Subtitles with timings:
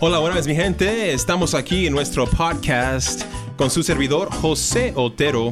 [0.00, 1.12] Hola, buenas mi gente.
[1.12, 3.22] Estamos aquí en nuestro podcast
[3.56, 5.50] con su servidor José Otero.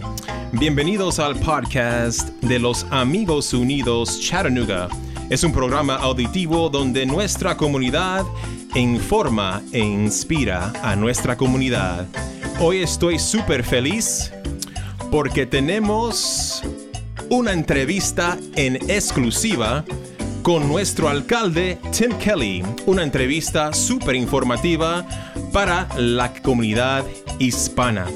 [0.53, 4.89] Bienvenidos al podcast de los Amigos Unidos Chattanooga.
[5.30, 8.25] Es un programa auditivo donde nuestra comunidad
[8.77, 12.07] informa e inspira a nuestra comunidad.
[12.61, 14.32] Hoy estoy súper feliz
[15.11, 16.63] porque tenemos
[17.31, 19.85] una entrevista en exclusiva
[20.47, 22.63] con nuestro alcalde Tim Kelly.
[22.87, 25.04] Una entrevista súper informativa
[25.53, 27.04] para la comunidad
[27.41, 28.07] hispana.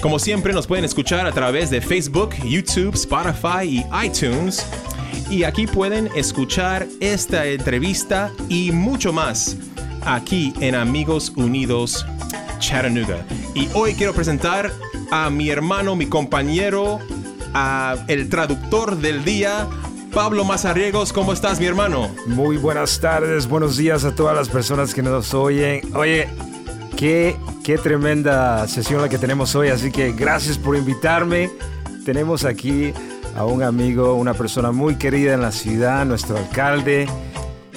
[0.00, 4.66] Como siempre nos pueden escuchar a través de Facebook, YouTube, Spotify y iTunes.
[5.28, 9.58] Y aquí pueden escuchar esta entrevista y mucho más
[10.06, 12.06] aquí en Amigos Unidos
[12.60, 13.26] Chattanooga.
[13.54, 14.72] Y hoy quiero presentar
[15.10, 16.98] a mi hermano, mi compañero,
[17.52, 19.68] a el traductor del día,
[20.12, 22.10] Pablo Mazarriegos, ¿cómo estás, mi hermano?
[22.26, 25.80] Muy buenas tardes, buenos días a todas las personas que nos oyen.
[25.94, 26.28] Oye,
[26.98, 31.50] qué, qué tremenda sesión la que tenemos hoy, así que gracias por invitarme.
[32.04, 32.92] Tenemos aquí
[33.34, 37.08] a un amigo, una persona muy querida en la ciudad, nuestro alcalde.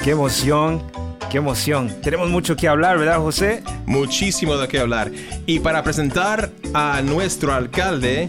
[0.03, 0.83] Qué emoción,
[1.31, 1.89] qué emoción.
[2.03, 3.63] Tenemos mucho que hablar, ¿verdad, José?
[3.85, 5.09] Muchísimo de qué hablar.
[5.45, 8.27] Y para presentar a nuestro alcalde,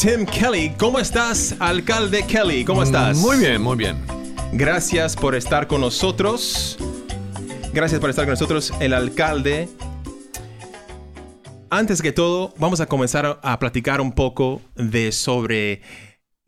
[0.00, 0.72] Tim Kelly.
[0.78, 2.64] ¿Cómo estás, alcalde Kelly?
[2.64, 3.18] ¿Cómo estás?
[3.18, 4.02] Muy bien, muy bien.
[4.50, 6.78] Gracias por estar con nosotros.
[7.74, 9.68] Gracias por estar con nosotros, el alcalde.
[11.68, 15.82] Antes que todo, vamos a comenzar a platicar un poco de sobre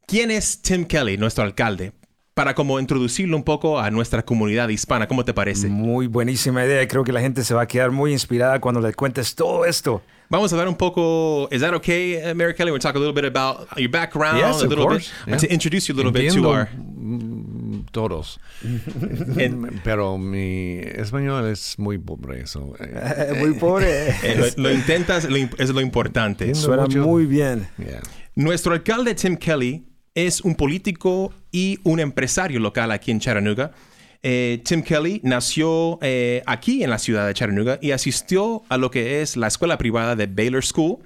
[0.06, 1.92] quién es Tim Kelly, nuestro alcalde
[2.32, 5.06] para como introducirlo un poco a nuestra comunidad hispana.
[5.06, 5.68] ¿Cómo te parece?
[5.68, 6.88] Muy buenísima idea.
[6.88, 10.00] Creo que la gente se va a quedar muy inspirada cuando le cuentes todo esto.
[10.32, 11.46] Vamos a hablar un poco.
[11.50, 12.70] Is that okay, uh, Mary Kelly?
[12.70, 15.12] We'll talk a little bit about your background, yes, a little course.
[15.26, 15.36] bit, yeah.
[15.36, 16.70] to introduce you a little bit to our.
[16.74, 18.40] Mm, todos.
[19.84, 22.46] Pero mi español es muy pobre.
[22.46, 24.14] So, eh, muy pobre.
[24.22, 26.54] Eh, lo, lo, intentas, lo, es lo importante.
[26.54, 27.02] Suena mucho?
[27.02, 27.68] muy bien.
[27.76, 28.00] Yeah.
[28.34, 29.84] Nuestro alcalde Tim Kelly
[30.14, 33.72] es un político y un empresario local aquí en Chattanooga.
[34.22, 38.90] Eh, Tim Kelly nació eh, aquí en la ciudad de Chattanooga y asistió a lo
[38.90, 40.98] que es la escuela privada de Baylor School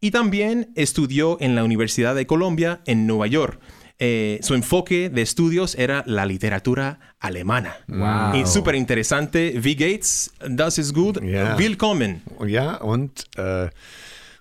[0.00, 3.60] y también estudió en la Universidad de Colombia en Nueva York.
[3.98, 7.76] Eh, su enfoque de estudios era la literatura alemana.
[7.88, 8.34] Wow.
[8.34, 9.54] Y súper interesante.
[9.58, 9.74] V.
[9.74, 11.18] Gates, das ist gut.
[11.22, 11.56] Yeah.
[11.56, 12.22] Willkommen.
[12.46, 13.70] Ja, und uh,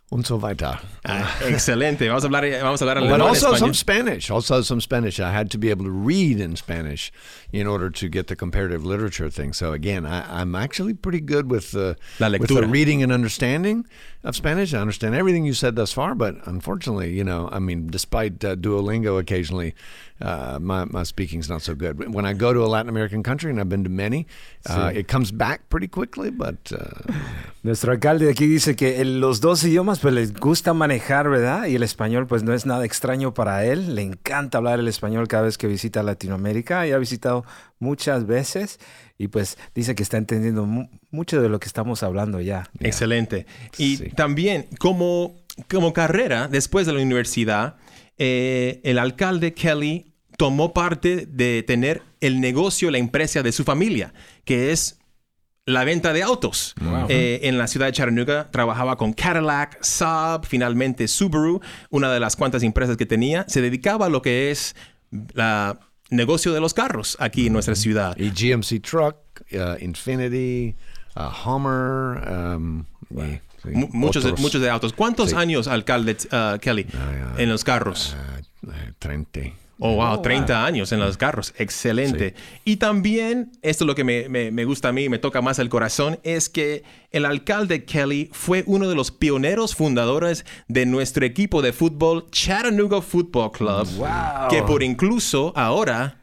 [0.09, 0.79] und so weiter.
[1.03, 2.07] Ah, excelente.
[2.07, 4.29] Vamos a hablar, vamos a hablar But also some Spanish.
[4.29, 5.19] Also some Spanish.
[5.19, 7.11] I had to be able to read in Spanish
[7.51, 9.53] in order to get the comparative literature thing.
[9.53, 13.85] So again, I, I'm actually pretty good with the, La with the reading and understanding
[14.25, 14.73] of Spanish.
[14.73, 18.55] I understand everything you said thus far, but unfortunately, you know, I mean, despite uh,
[18.55, 19.75] Duolingo occasionally,
[20.19, 22.13] uh, my, my speaking's not so good.
[22.13, 24.25] When I go to a Latin American country, and I've been to many,
[24.67, 27.13] uh, it comes back pretty quickly, but uh,
[27.65, 31.65] Nuestro alcalde aquí dice que los dos idiomas pues les gusta manejar, ¿verdad?
[31.65, 33.95] Y el español pues no es nada extraño para él.
[33.95, 37.43] Le encanta hablar el español cada vez que visita Latinoamérica y ha visitado
[37.79, 38.79] muchas veces
[39.17, 42.69] y pues dice que está entendiendo mu- mucho de lo que estamos hablando ya.
[42.79, 43.45] Excelente.
[43.77, 44.09] Y Sí.
[44.15, 45.35] también como,
[45.69, 47.75] como carrera, después de la universidad,
[48.17, 54.13] eh, el alcalde Kelly tomó parte de tener el negocio, la empresa de su familia,
[54.43, 54.99] que es
[55.65, 56.75] la venta de autos.
[57.09, 61.59] Eh, en la ciudad de Chattanooga trabajaba con Cadillac, Saab, finalmente Subaru,
[61.89, 63.45] una de las cuantas empresas que tenía.
[63.47, 64.75] Se dedicaba a lo que es
[65.33, 65.79] la
[66.15, 68.11] negocio de los carros aquí en nuestra ciudad.
[68.11, 69.15] a GMC truck,
[69.53, 70.75] uh, Infinity,
[71.15, 74.93] uh, Hummer, um, y- sí, muchos, de, muchos de autos.
[74.93, 75.35] ¿Cuántos Sí.
[75.35, 78.15] años, alcalde uh, Kelly, Ah, en los carros?
[78.63, 79.41] Uh, uh, 30.
[79.79, 81.53] Oh, wow, 30 años en los carros.
[81.57, 82.33] Excelente.
[82.63, 85.59] Y también, esto es lo que me, me- me gusta a mí, me toca más
[85.59, 91.25] el corazón, es que el alcalde Kelly fue uno de los pioneros fundadores de nuestro
[91.25, 94.47] equipo de fútbol, Chattanooga Football Club, Wow.
[94.49, 96.21] que por incluso ahora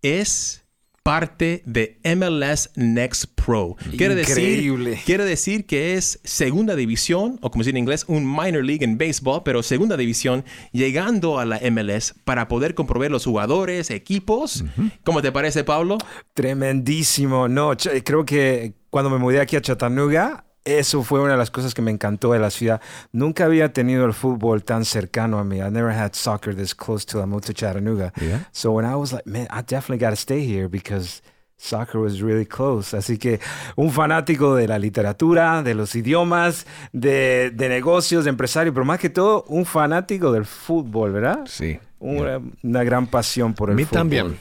[0.00, 0.61] es
[1.02, 3.76] parte de MLS Next Pro.
[3.96, 4.90] Quiere Increíble.
[4.90, 8.64] decir, quiere decir que es segunda división, o como se dice en inglés, un minor
[8.64, 13.90] league en béisbol, pero segunda división, llegando a la MLS para poder comprobar los jugadores,
[13.90, 14.64] equipos.
[15.04, 15.98] ¿Cómo te parece, Pablo?
[16.34, 17.48] Tremendísimo.
[17.48, 17.72] No,
[18.04, 21.82] creo que cuando me mudé aquí a Chattanooga, eso fue una de las cosas que
[21.82, 22.80] me encantó de la ciudad.
[23.12, 25.56] Nunca había tenido el fútbol tan cercano a mí.
[25.58, 28.12] I never had soccer this close to I moved to Chattanooga.
[28.20, 28.44] Yeah.
[28.52, 31.20] So when I was like, man, I definitely got to stay here because
[31.56, 32.96] soccer was really close.
[32.96, 33.40] Así que
[33.76, 38.98] un fanático de la literatura, de los idiomas, de, de negocios, de empresario, pero más
[38.98, 41.40] que todo, un fanático del fútbol, ¿verdad?
[41.46, 41.78] Sí.
[41.98, 43.98] Una, una gran pasión por el mí fútbol.
[43.98, 44.36] también.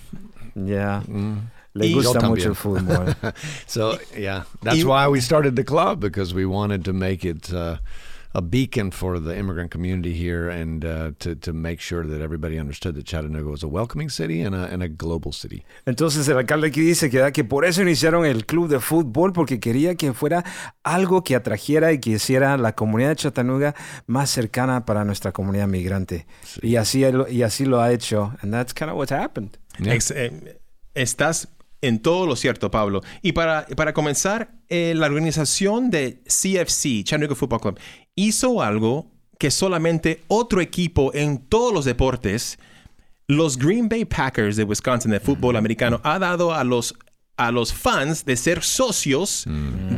[0.56, 1.02] Ya.
[1.74, 3.16] Le Y- gusta mucho el fútbol.
[3.68, 7.52] So yeah, that's Y- why we started the club because we wanted to make it
[7.54, 7.78] uh,
[8.34, 12.58] a beacon for the immigrant community here, and uh, to to make sure that everybody
[12.60, 15.64] understood that Chattanooga was a welcoming city and a and a global city.
[15.86, 19.32] Entonces el alcalde aquí dice que, da- que por eso iniciaron el club de fútbol,
[19.34, 20.44] porque quería que fuera
[20.84, 23.76] algo que atrajera y que hiciera la comunidad de Chattanooga
[24.08, 26.26] más cercana para nuestra comunidad migrante.
[26.62, 28.34] Y, así, y así lo ha hecho.
[28.42, 29.58] And that's kind of what happened.
[29.80, 29.94] Yeah.
[29.94, 30.58] Ex- eh,
[30.96, 31.48] estás
[31.82, 33.02] en todo lo cierto, Pablo.
[33.22, 37.80] Y para, para comenzar, eh, la organización de CFC, Chattanooga Football Club,
[38.16, 42.60] hizo algo que solamente otro equipo en todos los deportes,
[43.28, 46.96] los Green Bay Packers de Wisconsin de fútbol americano, ha dado a los
[47.38, 49.46] a los fans de ser socios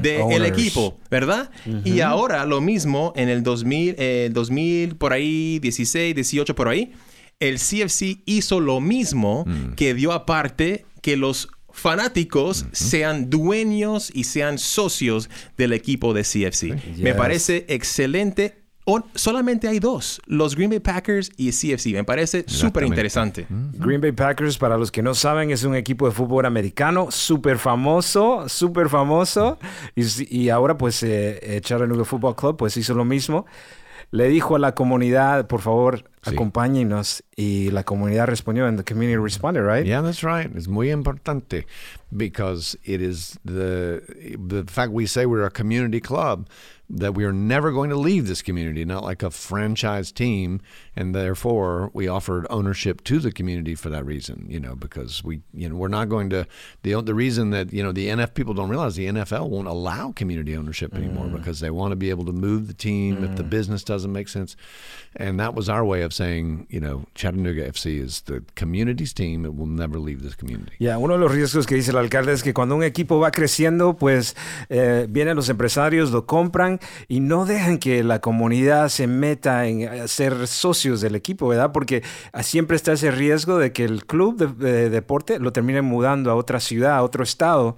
[0.01, 0.45] del Owners.
[0.45, 1.49] equipo, ¿verdad?
[1.83, 6.93] Y ahora lo mismo en el 2000, eh, 2000 por ahí, 16, 18 por ahí,
[7.41, 9.45] el CFC hizo lo mismo
[9.75, 16.97] que dio aparte que los fanáticos sean dueños y sean socios del equipo de CFC.
[16.99, 18.59] Me parece excelente.
[18.85, 21.93] O- solamente hay dos, los Green Bay Packers y CFC.
[21.93, 23.47] Me parece súper interesante.
[23.73, 27.57] Green Bay Packers, para los que no saben, es un equipo de fútbol americano súper
[27.59, 29.57] famoso, súper famoso.
[29.95, 33.45] Y ahora pues eh, eh, Chattanooga Football Club pues hizo lo mismo.
[34.11, 36.35] Le dijo a la comunidad, por favor, Sí.
[36.35, 37.23] acompáñenos.
[37.35, 39.85] Y la comunidad respondió and the community responded, right?
[39.85, 40.49] Yeah, that's right.
[40.55, 41.65] It's muy importante
[42.15, 44.01] because it is the
[44.37, 46.47] the fact we say we're a community club
[46.89, 50.61] that we are never going to leave this community, not like a franchise team,
[50.95, 54.45] and therefore we offered ownership to the community for that reason.
[54.47, 56.45] You know, because we you know we're not going to
[56.83, 60.11] the the reason that you know the NF people don't realize the NFL won't allow
[60.11, 61.35] community ownership anymore mm.
[61.35, 63.49] because they want to be able to move the team if the mm.
[63.49, 64.55] business doesn't make sense,
[65.15, 69.45] and that was our way of saying you know Chattanooga FC is the community's team.
[69.45, 70.73] It will never leave this community.
[70.79, 73.31] Ya, uno de los riesgos que dice el alcalde es que cuando un equipo va
[73.31, 74.35] creciendo, pues
[74.69, 79.81] eh, vienen los empresarios, lo compran y no dejan que la comunidad se meta en
[79.81, 81.71] eh, ser socios del equipo, ¿verdad?
[81.71, 85.85] Porque ah, siempre está ese riesgo de que el club de, de deporte lo terminen
[85.85, 87.77] mudando a otra ciudad, a otro estado.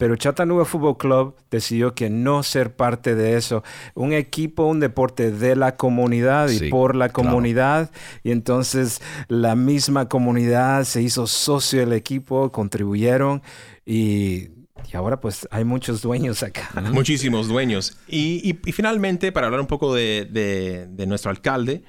[0.00, 3.62] Pero Chattanooga Football Club decidió que no ser parte de eso.
[3.94, 7.28] Un equipo, un deporte de la comunidad y Sí, por la claro.
[7.28, 7.90] comunidad.
[8.24, 13.42] Y entonces la misma comunidad se hizo socio del equipo, contribuyeron
[13.84, 14.48] y,
[14.90, 16.70] y ahora pues hay muchos dueños acá.
[16.92, 17.98] Muchísimos dueños.
[18.08, 21.82] Y, y- y finalmente, para hablar un poco de, de- de nuestro alcalde,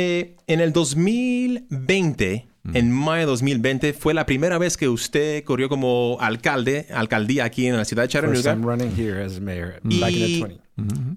[0.00, 5.68] eh, en el 2020, en mayo de 2020, fue la primera vez que usted corrió
[5.68, 8.54] como alcalde, alcaldía aquí en la ciudad de Chattanooga.
[8.54, 10.60] time running here as mayor back in the Y, 20.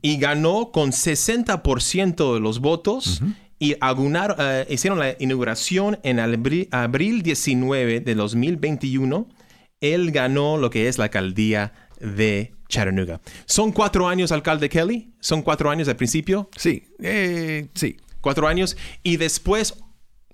[0.01, 3.21] y ganó con 60% de los votos
[3.59, 9.27] y augunar- eh, hicieron la inauguración en abri- abril 19 de 2021.
[9.81, 13.19] Él ganó lo que es la alcaldía de Chattanooga.
[13.45, 15.11] ¿Son cuatro años, alcalde Kelly?
[15.19, 16.49] ¿Son cuatro años al principio?
[16.55, 18.77] Sí, eh, sí, Cuatro años.
[19.03, 19.75] Y después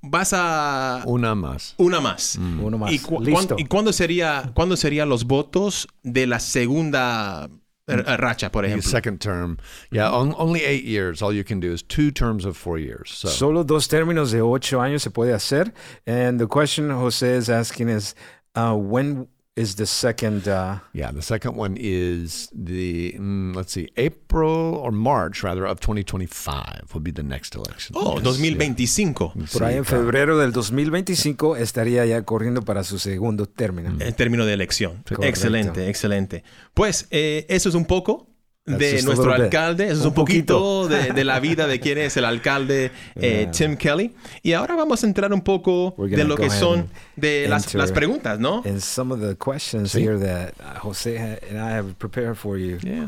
[0.01, 1.73] vas a una más.
[1.77, 2.37] una más.
[2.37, 2.91] Uno más.
[2.91, 3.55] ¿Y, cu- Listo.
[3.55, 7.49] cuán- y cuándo sería, cuándo serían los votos de la segunda
[7.87, 8.89] eh, racha, por The ejemplo?
[8.91, 9.57] second term.
[9.91, 11.21] Yeah, on, only eight years.
[11.21, 13.09] All you can do is two terms of four years.
[13.11, 15.73] So Solo dos términos de ocho años se puede hacer.
[16.05, 18.13] And the question Jose is asking is,
[18.55, 20.47] uh, when is the second?
[20.47, 25.79] Uh, yeah, the second one is the mm, let's see, April or March rather of
[25.79, 27.95] 2025 will be the next election.
[27.97, 29.33] Oh, Yes, 2025.
[29.35, 29.45] yeah.
[29.51, 33.89] por ahí en febrero del 2025 estaría ya corriendo para su segundo término.
[33.99, 35.03] En términos de elección.
[35.03, 35.23] Correcto.
[35.25, 36.43] Excelente, excelente.
[36.73, 38.27] Pues eh, eso es un poco
[38.67, 39.85] de nuestro alcalde.
[39.85, 43.43] Eso es Un un poquito de, de la vida de quién es el alcalde eh,
[43.47, 43.51] Yeah.
[43.51, 44.13] Tim Kelly.
[44.43, 48.39] Y ahora vamos a entrar un poco de lo que son de las, las preguntas,
[48.39, 48.61] ¿no?
[48.65, 50.01] And some of the questions Sí.
[50.03, 52.77] here that Jose ha- and I have prepared for you.
[52.83, 53.05] Yeah.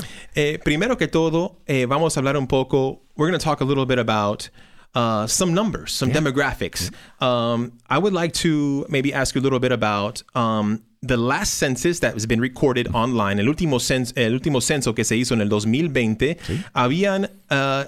[0.64, 3.02] Primero que todo, eh, vamos a hablar un poco.
[3.16, 4.48] We're going to talk a little bit about
[4.94, 6.90] uh, some numbers, some demographics.
[7.20, 11.54] Um, I would like to maybe ask you a little bit about um, the last
[11.54, 13.38] census that has been recorded online.
[13.40, 16.36] El último, cens- el último censo que se hizo en el 2020.
[16.74, 17.28] Habían.
[17.50, 17.84] uh,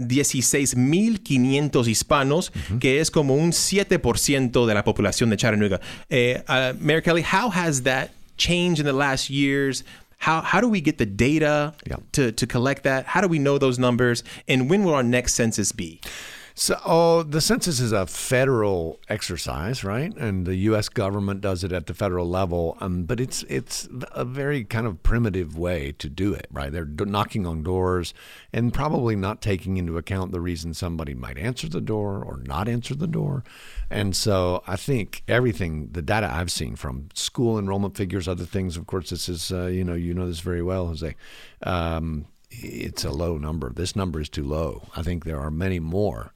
[0.00, 5.78] 16.500 hispanos, que es como un 7% de la población de Chattanooga.
[6.08, 9.84] Eh, uh, Mayor Kelly, how has that changed in the last years?
[10.18, 11.96] How, how do we get the data Yeah.
[12.12, 13.06] to, to collect that?
[13.06, 14.22] How do we know those numbers?
[14.48, 16.00] And when will our next census be?
[16.60, 20.14] So, oh, the census is a federal exercise, right?
[20.14, 20.90] And the U.S.
[20.90, 22.76] government does it at the federal level.
[22.80, 26.70] Um, but it's it's a very kind of primitive way to do it, right?
[26.70, 28.12] They're knocking on doors
[28.52, 32.68] and probably not taking into account the reason somebody might answer the door or not
[32.68, 33.42] answer the door.
[33.88, 38.76] And so I think everything, the data I've seen from school enrollment figures, other things,
[38.76, 41.16] of course, this is uh, you know you know this very well, Jose.
[41.62, 43.72] Um, it's a low number.
[43.72, 44.88] This number is too low.
[44.96, 46.34] I think there are many more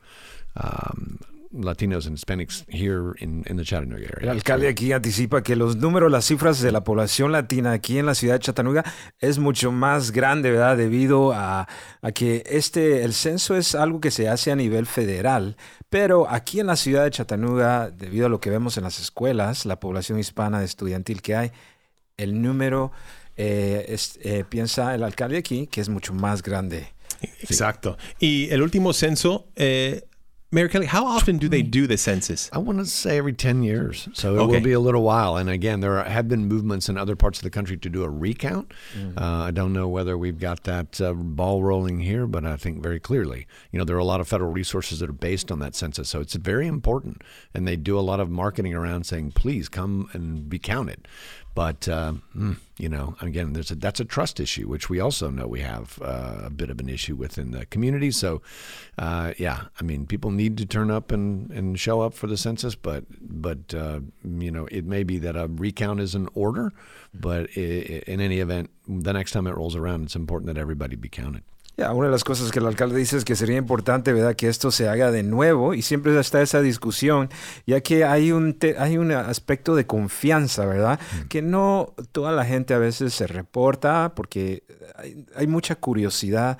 [0.56, 1.18] um,
[1.54, 4.22] Latinos and Hispanics here in, in the Chattanooga area.
[4.22, 8.06] El alcalde aquí anticipa que los números, las cifras de la población latina aquí en
[8.06, 8.84] la ciudad de Chattanooga
[9.20, 10.76] es mucho más grande, ¿verdad?
[10.76, 11.68] Debido a,
[12.02, 15.56] a, que este, el censo es algo que se hace a nivel federal,
[15.90, 19.64] pero aquí en la ciudad de Chattanooga, debido a lo que vemos en las escuelas,
[19.64, 21.52] la población hispana estudiantil que hay,
[22.16, 22.90] el número,
[23.36, 26.94] eh, es, eh, piensa el alcalde aquí, que es mucho más grande.
[27.40, 27.96] Exacto.
[28.18, 29.46] Y el último censo...
[29.54, 30.02] Eh,
[30.54, 32.48] Mayor Kelly, how often do they do the census?
[32.52, 34.08] I want to say every 10 years.
[34.12, 34.52] So it okay.
[34.52, 35.36] will be a little while.
[35.36, 38.04] And again, there are, have been movements in other parts of the country to do
[38.04, 38.72] a recount.
[38.96, 39.18] Mm-hmm.
[39.18, 42.84] Uh, I don't know whether we've got that uh, ball rolling here, but I think
[42.84, 45.58] very clearly, you know, there are a lot of federal resources that are based on
[45.58, 46.08] that census.
[46.08, 47.22] So it's very important.
[47.52, 51.08] And they do a lot of marketing around saying, please come and be counted.
[51.54, 55.30] But uh, mm, you know, again, there's a, that's a trust issue, which we also
[55.30, 58.10] know we have uh, a bit of an issue within the community.
[58.10, 58.42] So,
[58.98, 62.36] uh, yeah, I mean, people need to turn up and, and show up for the
[62.36, 66.72] census, but but uh, you know, it may be that a recount is in order,
[67.12, 71.08] but in any event, the next time it rolls around, it's important that everybody be
[71.08, 71.44] counted.
[71.76, 74.48] Ya, una de las cosas que el alcalde dice es que sería importante, ¿verdad?, que
[74.48, 77.30] esto se haga de nuevo y siempre está esa discusión,
[77.66, 81.28] ya que hay un, hay un aspecto de confianza, ¿verdad?, mm.
[81.28, 84.62] que no toda la gente a veces se reporta porque
[84.94, 86.58] hay, hay mucha curiosidad,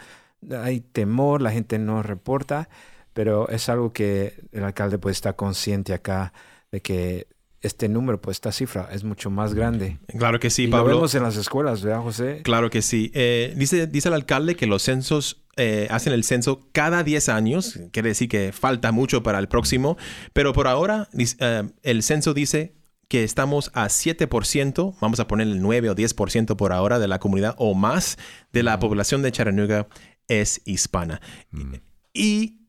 [0.51, 2.69] hay temor, la gente no reporta,
[3.13, 6.33] pero es algo que el alcalde puede estar consciente acá
[6.73, 7.29] de que
[7.65, 9.99] este número, pues esta cifra es mucho más grande.
[10.19, 10.91] Claro que sí, y Pablo.
[10.91, 12.41] Lo vemos en las escuelas, ¿verdad, José?
[12.43, 13.11] Claro que sí.
[13.15, 17.79] Eh, dice, dice el alcalde que los censos eh, hacen el censo cada 10 años,
[17.93, 19.97] quiere decir que falta mucho para el próximo,
[20.33, 22.75] pero por ahora eh, el censo dice
[23.09, 27.19] que estamos a 7%, vamos a poner el 9 o 10% por ahora de la
[27.19, 28.19] comunidad o más
[28.53, 29.87] de la población de Chattanooga
[30.29, 31.21] es hispana.
[31.51, 31.75] Mm.
[32.13, 32.61] Y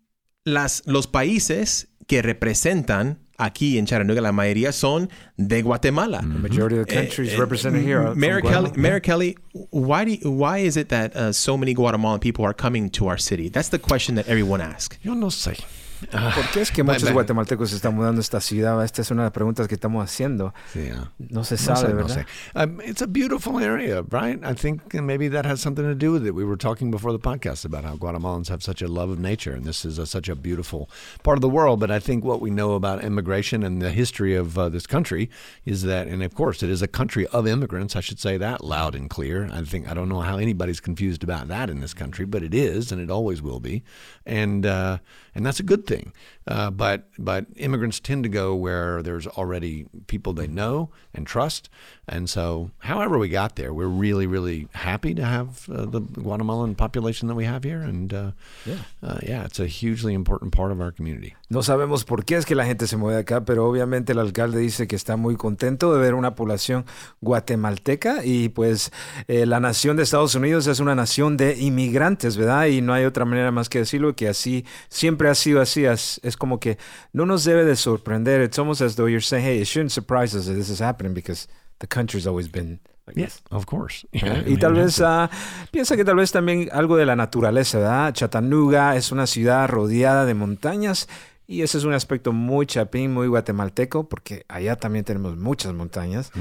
[0.43, 6.19] las, los países que representan aquí en Chattanooga, la mayoría son de Guatemala.
[6.21, 8.13] The majority of the countries eh, represented here.
[8.15, 9.37] Mayor Kelly, Mayor Kelly,
[9.71, 13.07] why do you, why is it that uh, so many Guatemalan people are coming to
[13.07, 13.49] our city?
[13.49, 14.97] That's the question that everyone asks.
[15.03, 15.63] Yo no sé.
[16.35, 18.83] ¿Por qué es que muchos guatemaltecos se están mudando a esta ciudad?
[18.83, 20.53] Esta es una de las preguntas que estamos haciendo.
[20.71, 22.25] Sí, No se sabe, no sé, ¿verdad?
[22.53, 24.43] No um, it's a beautiful area, right?
[24.43, 26.33] I think maybe that has something to do with it.
[26.33, 29.53] We were talking before the podcast about how Guatemalans have such a love of nature,
[29.53, 30.89] and this is a, such a beautiful
[31.23, 31.79] part of the world.
[31.79, 35.29] But I think what we know about immigration and the history of uh, this country
[35.65, 37.95] is that, and of course, it is a country of immigrants.
[37.95, 39.49] I should say that loud and clear.
[39.51, 42.53] I think I don't know how anybody's confused about that in this country, but it
[42.53, 43.83] is, and it always will be,
[44.25, 44.99] and uh,
[45.35, 46.13] and that's a good thing.
[46.47, 51.69] Uh, but but immigrants tend to go where there's already people they know and trust,
[52.07, 56.75] and so however we got there, we're really really happy to have uh, the Guatemalan
[56.75, 58.31] population that we have here, and uh,
[58.65, 58.75] yeah.
[59.01, 61.33] Uh, yeah, it's a hugely important part of our community.
[61.49, 64.59] No sabemos por qué es que la gente se mueve acá, pero obviamente el alcalde
[64.59, 66.85] dice que está muy contento de ver una población
[67.21, 68.91] guatemalteca y pues
[69.27, 72.67] eh, la nación de Estados Unidos es una nación de inmigrantes, ¿verdad?
[72.67, 75.85] Y no hay otra manera más que decirlo que así siempre ha sido así.
[75.85, 76.77] Es, es como que
[77.13, 78.41] no nos debe de sorprender.
[78.41, 81.13] It's almost as though you're saying, hey, it shouldn't surprise us that this is happening
[81.13, 81.47] because
[81.79, 84.07] the country's always been like yes, of course.
[84.11, 85.27] y tal vez uh,
[85.71, 88.13] piensa que tal vez también algo de la naturaleza, ¿verdad?
[88.13, 91.07] Chattanooga es una ciudad rodeada de montañas
[91.47, 96.31] y ese es un aspecto muy chapín, muy guatemalteco, porque allá también tenemos muchas montañas,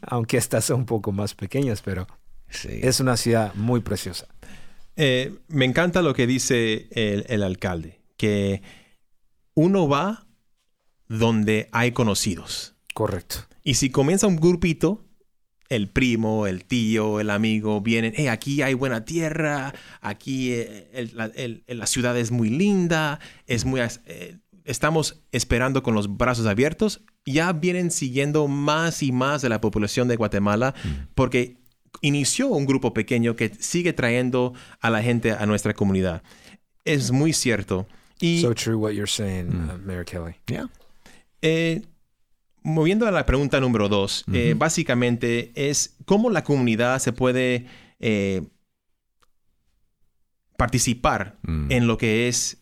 [0.00, 2.06] aunque estas son un poco más pequeñas, pero
[2.48, 2.80] sí.
[2.82, 4.26] es una ciudad muy preciosa.
[4.96, 8.62] Eh, me encanta lo que dice el, el alcalde, que
[9.54, 10.26] uno va
[11.06, 12.75] donde hay conocidos.
[12.96, 13.40] Correcto.
[13.62, 15.04] Y si comienza un grupito,
[15.68, 21.10] el primo, el tío, el amigo vienen, hey, aquí hay buena tierra, aquí eh,
[21.68, 27.52] la, ciudad es muy linda, es muy, eh, estamos esperando con los brazos abiertos, ya
[27.52, 30.88] vienen siguiendo más y más de la población de Guatemala mm.
[31.14, 31.58] porque
[32.00, 36.22] inició un grupo pequeño que sigue trayendo a la gente a nuestra comunidad.
[36.86, 37.86] Es muy cierto.
[38.20, 39.68] Y, so true what you're saying, mm.
[39.68, 40.36] uh, Mayor Kelly.
[40.46, 40.70] Yeah.
[41.42, 41.82] Eh,
[42.66, 47.66] moviendo a la pregunta número dos, eh, básicamente es cómo la comunidad se puede
[48.00, 48.42] eh,
[50.56, 51.70] participar mm.
[51.70, 52.58] en lo que es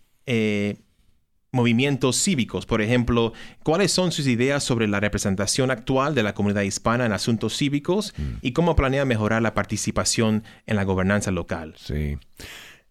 [1.52, 2.66] movimientos cívicos.
[2.66, 3.32] Por ejemplo,
[3.62, 8.12] ¿cuáles son sus ideas sobre la representación actual de la comunidad hispana en asuntos cívicos
[8.42, 11.75] y cómo planea mejorar la participación en la gobernanza local?
[11.78, 12.18] Sí.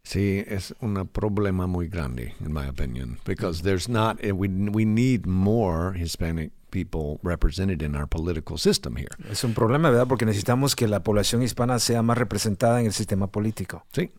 [0.06, 4.84] Sí, es un problema muy grande, in my opinion, because there's not, eh, we, we
[4.84, 9.12] need more Hispanic people represented in our political system here.
[9.30, 10.08] Es un problema, ¿verdad?
[10.08, 13.84] Porque necesitamos que la población hispana sea más representada en el sistema político.
[13.94, 14.10] See,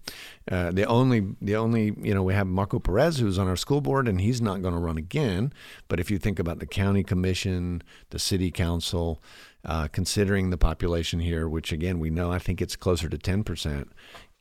[0.51, 3.81] uh, the only, the only, you know, we have Marco Perez who's on our school
[3.81, 5.53] board, and he's not going to run again.
[5.89, 9.21] But if you think about the county commission, the city council,
[9.65, 13.43] uh, considering the population here, which again we know, I think it's closer to ten
[13.43, 13.89] percent.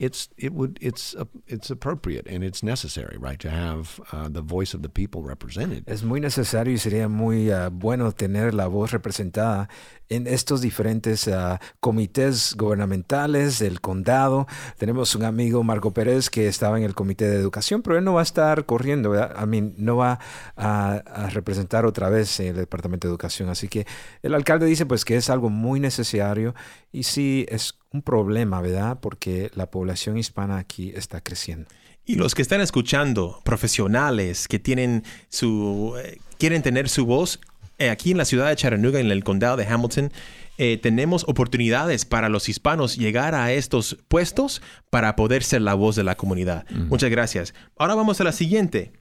[0.04, 4.42] It's it would it's uh, it's appropriate and it's necessary, right, to have uh, the
[4.42, 5.84] voice of the people represented.
[5.88, 9.70] Es muy necesario y sería muy uh, bueno tener la voz representada
[10.10, 14.46] en estos diferentes uh, comités gubernamentales del condado.
[14.78, 18.14] Tenemos un amigo, Marco Pérez, que estaba en el comité de educación, pero él no
[18.14, 19.36] va a estar corriendo, ¿verdad?
[19.42, 20.20] I mean, no va
[20.58, 23.48] a, a representar otra vez el departamento de educación.
[23.48, 23.88] Así que
[24.22, 26.54] el alcalde dice pues que es algo muy necesario
[26.92, 29.00] y sí es un problema, ¿verdad?
[29.00, 31.70] Porque la población hispana aquí está creciendo.
[32.06, 37.40] Y los que están escuchando, profesionales que tienen su, eh, quieren tener su voz,
[37.78, 40.12] eh, aquí en la ciudad de Chattanooga, en el condado de Hamilton,
[40.58, 45.96] eh, tenemos oportunidades para los hispanos llegar a estos puestos para poder ser la voz
[45.96, 46.66] de la comunidad.
[46.70, 47.54] Muchas gracias.
[47.78, 48.92] Ahora vamos a la siguiente.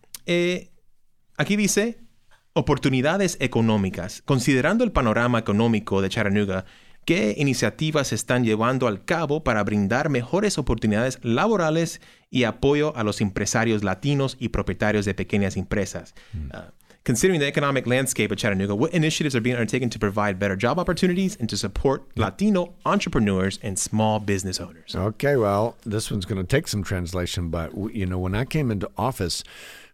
[1.37, 1.99] Aquí dice
[2.55, 4.23] oportunidades económicas.
[4.25, 6.65] Considerando el panorama económico de Chattanooga,
[7.05, 13.05] ¿qué iniciativas se están llevando al cabo para brindar mejores oportunidades laborales y apoyo a
[13.05, 16.15] los empresarios latinos y propietarios de pequeñas empresas?
[16.35, 16.71] Uh,
[17.05, 20.79] considering the economic landscape of Chattanooga, what initiatives are being undertaken to provide better job
[20.79, 24.95] opportunities and to support Latino entrepreneurs and small business owners?
[24.95, 28.71] Okay, well, this one's going to take some translation, but you know, when I came
[28.71, 29.43] into office,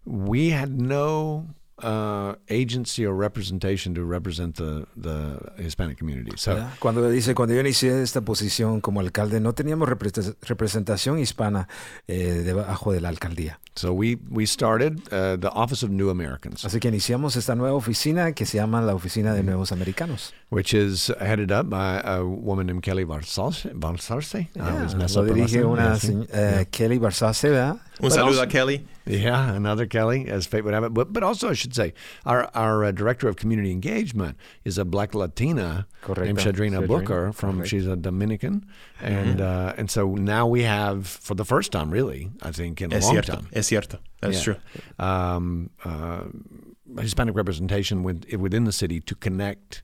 [0.04, 1.46] we had no
[1.82, 6.32] uh, agency or representation to represent the the Hispanic community.
[6.36, 6.70] So ¿verdad?
[6.80, 11.68] Cuando dice, cuando yo inicié esta posición como alcalde, no teníamos repre- representación hispana
[12.06, 13.58] eh, debajo de la alcaldía.
[13.74, 17.76] so we we started uh, the Office of New Americans, Así que iniciamos esta nueva
[17.76, 20.32] oficina que se llama la Oficina de Nuevos Americanos.
[20.50, 23.70] which is headed up by a woman named Kelly Barsarce.
[23.74, 24.48] Barsarce?
[24.56, 27.76] I always Ah, mess lo dirige una Yeah, eh, Kelly Barsace, ¿verdad?
[28.00, 28.86] Un But saludo also- Kelly.
[29.06, 30.92] Yeah, another Kelly, as fate would have it.
[30.94, 31.94] But but also, I should say,
[32.26, 36.24] our our uh, director of community engagement is a black Latina Correcto.
[36.24, 37.56] named Shadrina Shadrina, Booker from.
[37.56, 37.70] correct.
[37.70, 38.66] She's a Dominican,
[39.00, 42.92] and uh, and so now we have for the first time, really, I think in
[42.92, 43.98] a Es long cierto, time, es cierto.
[44.20, 44.54] That's Yeah.
[44.54, 44.56] true.
[44.98, 46.24] um, uh,
[47.00, 49.82] Hispanic representation with, within the city to connect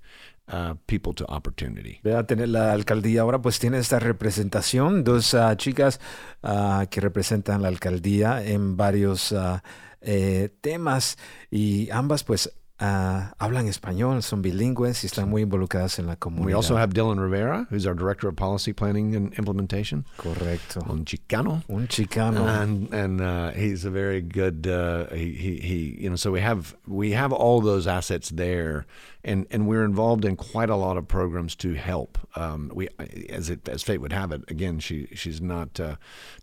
[0.49, 2.01] uh, people to opportunity.
[2.03, 6.01] la alcaldía ahora pues tiene esta representación, dos ah, chicas
[6.43, 9.63] ah, que representan la alcaldía en varios ah,
[10.01, 11.17] eh, temas
[11.51, 16.53] y ambas pues ah, hablan español, son bilingües y están muy involucradas en la We
[16.55, 20.89] also have Dylan Rivera, who's our director of policy planning and implementation, Correcto.
[20.89, 21.63] Un Chicano.
[21.69, 22.47] Un chicano.
[22.47, 26.41] and and uh, he's a very good uh, he, he he you know so we
[26.41, 28.87] have we have all those assets there
[29.23, 32.89] and and we're involved in quite a lot of programs to help um, we
[33.29, 35.97] as it as fate would have it again she she's not uh,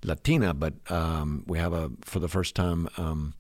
[0.04, 3.34] Latina but um, we have a for the first time um,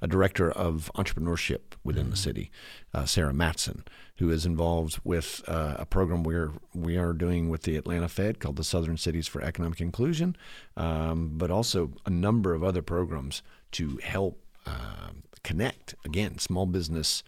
[0.00, 2.50] a director of entrepreneurship within the city,
[2.94, 3.84] uh, Sarah Matson,
[4.16, 8.40] who is involved with uh, a program we're we are doing with the Atlanta Fed
[8.40, 10.36] called the Southern Cities for Economic Inclusion,
[10.76, 15.10] um, but also a number of other programs to help uh,
[15.42, 17.22] connect again small business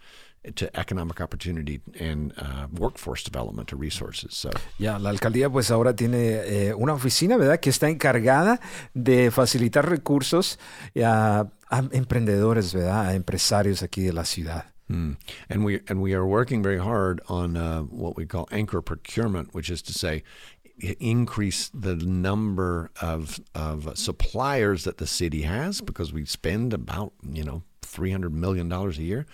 [0.55, 4.33] to economic opportunity and uh, workforce development to resources.
[4.33, 7.59] So Ya, la alcaldía pues ahora tiene eh, una oficina, ¿verdad?
[7.59, 8.59] Que está encargada
[8.95, 10.57] de facilitar recursos
[10.95, 13.07] a, a emprendedores, ¿verdad?
[13.07, 14.65] A empresarios aquí de la ciudad.
[14.89, 15.17] Mm.
[15.49, 19.53] And we and we are working very hard on uh, what we call anchor procurement,
[19.53, 20.23] which is to say,
[20.99, 27.43] increase the number of of suppliers that the city has because we spend about you
[27.43, 29.25] know three hundred million dollars a year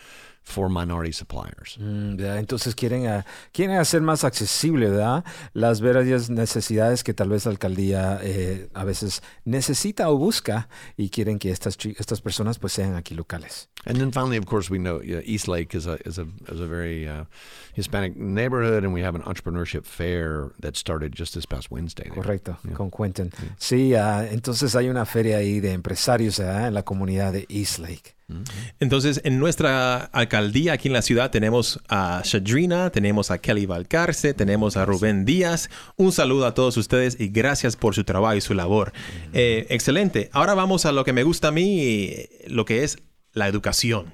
[0.48, 1.78] for minority suppliers.
[1.78, 2.20] Mm.
[2.38, 5.26] Entonces quieren, ah, quieren hacer más accesible, ¿verdad?
[5.54, 11.10] Las varias necesidades que tal vez la alcaldía eh, a veces necesita o busca y
[11.10, 13.68] quieren que estas, estas personas pues sean aquí locales.
[13.86, 16.60] And then finally, of course, we know yeah, East Lake is a is a is
[16.60, 17.26] a very uh,
[17.74, 22.04] Hispanic neighborhood, and we have an entrepreneurship fair that started just this past Wednesday.
[22.04, 22.22] there.
[22.22, 23.32] Correcto, con Quentin.
[23.58, 26.68] Sí, ah, entonces hay una feria ahí de empresarios ¿verdad?
[26.68, 28.17] en la comunidad de East Lake.
[28.80, 34.34] Entonces, en nuestra alcaldía aquí en la ciudad tenemos a Shadrina, tenemos a Kelly Valcarce,
[34.34, 35.70] tenemos a Rubén Díaz.
[35.96, 38.92] Un saludo a todos ustedes y gracias por su trabajo y su labor.
[39.34, 40.30] Eh, excelente.
[40.34, 42.14] Ahora vamos a lo que me gusta a mí,
[42.48, 42.98] lo que es
[43.32, 44.14] la educación.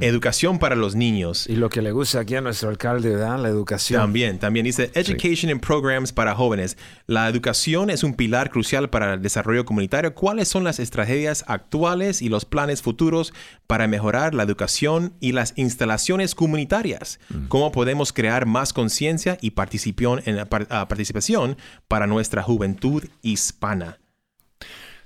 [0.00, 1.46] Educación para los niños.
[1.48, 3.38] Y lo que le gusta aquí a nuestro alcalde, ¿verdad?
[3.38, 4.00] La educación.
[4.00, 6.76] También, también dice Education and Programs para jóvenes.
[7.06, 10.14] La educación es un pilar crucial para el desarrollo comunitario.
[10.14, 13.32] ¿Cuáles son las estrategias actuales y los planes futuros
[13.66, 17.20] para mejorar la educación y las instalaciones comunitarias?
[17.48, 21.56] ¿Cómo podemos crear más conciencia y participación, en, ah, participación
[21.88, 23.98] para nuestra juventud hispana?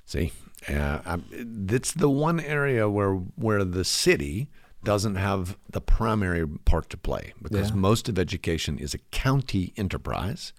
[0.05, 0.33] Sí,
[0.69, 4.49] uh, that's the one area where where the city
[4.85, 7.77] doesn't have the primary part to play because Yeah.
[7.77, 10.53] most of education is a county enterprise.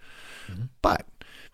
[0.82, 1.06] But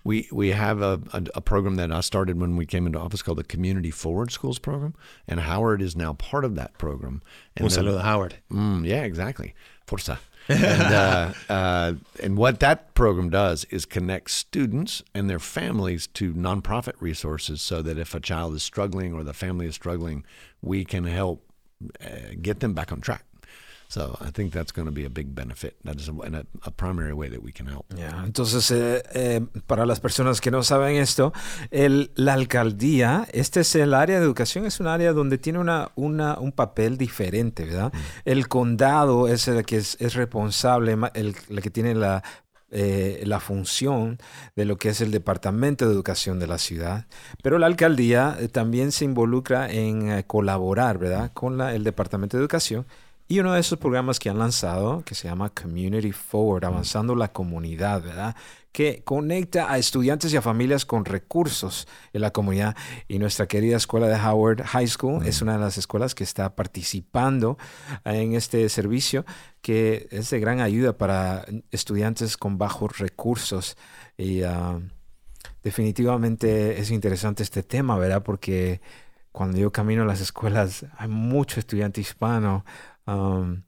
[0.03, 3.21] we we have a, a, a program that I started when we came into office
[3.23, 4.93] called the Community Forward Schools program,
[5.27, 7.21] and Howard is now part of that program.
[7.55, 8.35] And Un saludo, Howard.
[8.51, 9.55] Mm, yeah, exactly.
[9.87, 10.19] Forza.
[10.47, 16.33] And, uh, uh, and what that program does is connect students and their families to
[16.33, 20.25] nonprofit resources so that if a child is struggling or the family is struggling,
[20.61, 21.43] we can help
[22.03, 22.07] uh,
[22.41, 23.25] get them back on track.
[23.93, 25.75] So I think that's going to be a big benefit.
[25.83, 26.13] That is a,
[26.65, 27.85] a, primary way that we can help.
[28.25, 31.31] Entonces, eh, eh, para las personas que no saben esto,
[31.69, 35.91] el- la alcaldía, este es el área de educación, es un área donde tiene una,
[35.93, 37.93] una- un papel diferente, ¿verdad?
[38.25, 42.23] El condado es el que es, es responsable, el, el que tiene la,
[42.71, 44.17] eh, la función
[44.55, 47.05] de lo que es el departamento de educación de la ciudad,
[47.43, 51.31] pero la alcaldía eh, también se involucra en eh, colaborar, ¿verdad?
[51.31, 52.87] Con la- el departamento de educación.
[53.27, 57.31] Y uno de esos programas que han lanzado, que se llama Community Forward, avanzando la
[57.31, 58.35] comunidad, ¿verdad?
[58.73, 62.75] Que conecta a estudiantes y a familias con recursos en la comunidad.
[63.07, 66.55] Y nuestra querida escuela de Howard High School es una de las escuelas que está
[66.55, 67.57] participando
[68.03, 69.25] en este servicio,
[69.61, 73.77] que es de gran ayuda para estudiantes con bajos recursos.
[74.17, 74.81] Y ah,
[75.63, 78.21] definitivamente es interesante este tema, ¿verdad?
[78.21, 78.81] Porque
[79.31, 82.65] cuando yo camino a las escuelas hay mucho estudiante hispano.
[83.07, 83.63] Um,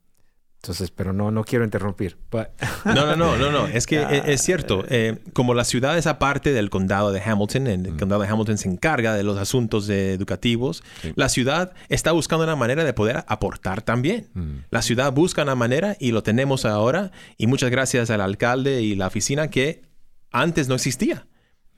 [0.62, 2.16] entonces, pero no, no quiero interrumpir.
[2.30, 2.48] But
[2.84, 3.66] No, no, no, no, no.
[3.68, 4.84] Es que es, es cierto.
[4.88, 8.68] eh, como la ciudad es aparte del condado de Hamilton, el condado de Hamilton se
[8.68, 10.82] encarga de los asuntos de- educativos,
[11.14, 14.28] la ciudad está buscando una manera de poder aportar también.
[14.70, 17.12] La ciudad busca una manera y lo tenemos ahora.
[17.36, 19.82] Y muchas gracias al alcalde y la oficina que
[20.32, 21.26] antes no existía.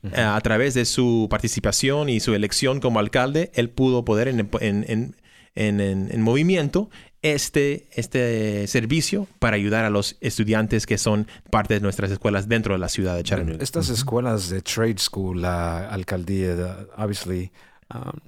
[0.05, 4.49] Eh, a través de su participación y su elección como alcalde, él pudo poner en,
[4.61, 5.17] en- en-
[5.57, 6.89] en- en- en movimiento
[7.23, 12.75] este, este servicio para ayudar a los estudiantes que son parte de nuestras escuelas dentro
[12.75, 13.63] de la ciudad de Chattanooga.
[13.63, 17.51] estas escuelas de trade school, la alcaldía, the- obviously,
[17.91, 18.21] um,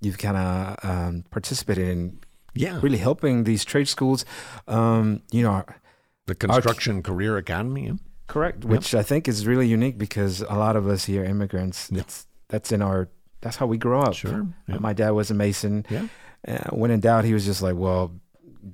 [0.00, 2.18] you've kind of um, participated in
[2.54, 2.80] Yeah.
[2.82, 4.26] really helping these trade schools.
[4.66, 5.64] Um, you know,
[6.26, 7.86] The Construction Career Academy.
[7.86, 7.94] yeah.
[8.26, 11.98] correct, which I think is really unique because a lot of us here immigrants, Yeah.
[12.02, 13.08] that's that's in our
[13.40, 14.14] that's how we grow up.
[14.14, 14.46] Sure.
[14.66, 14.78] Yeah.
[14.80, 15.84] My dad was a mason.
[15.88, 16.08] Yeah.
[16.48, 18.12] Uh, when in doubt, he was just like, "Well,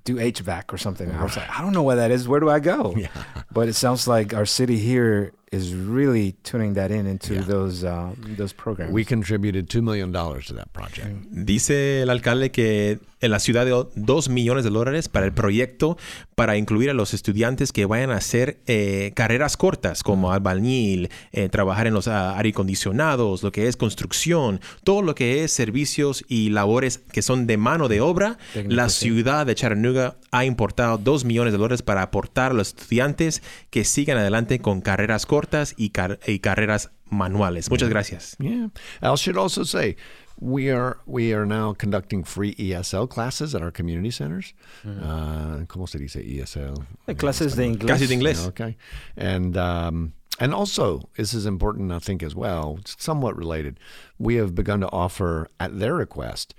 [0.04, 2.28] do HVAC or something." I was like, "I don't know what that is.
[2.28, 3.08] Where do I go?" Yeah.
[3.52, 7.46] But it sounds like our city here is really tuning that in into Yeah.
[7.46, 8.92] those uh, those programs.
[8.92, 11.06] We contributed $2 million to that project.
[11.30, 15.96] Dice el alcalde que en la ciudad de 2 millones de dólares para el proyecto
[16.34, 21.48] para incluir a los estudiantes que vayan a hacer eh, carreras cortas como albañil, eh,
[21.48, 26.24] trabajar en los ah, aire acondicionados, lo que es construcción, todo lo que es servicios
[26.28, 28.36] y labores que son de mano de obra.
[28.52, 29.06] Técnico, la sí.
[29.06, 33.84] ciudad de Chattanooga ha importado 2 millones de dólares para aportar a los estudiantes que
[33.84, 35.43] sigan adelante con carreras cortas
[35.76, 37.70] y, car- y carreras manuales.
[37.70, 38.36] Muchas gracias.
[38.38, 38.68] Yeah.
[39.02, 39.96] I should also say
[40.40, 44.52] we are we are now conducting free ESL classes at our community centers.
[44.84, 46.84] Uh, ¿Cómo se dice ESL?
[47.16, 47.86] Clases de inglés.
[47.88, 48.46] Casi de inglés.
[48.48, 48.76] Okay.
[49.16, 53.78] And um, and also this is important I think as well, it's somewhat related.
[54.18, 56.54] We have begun to offer at their request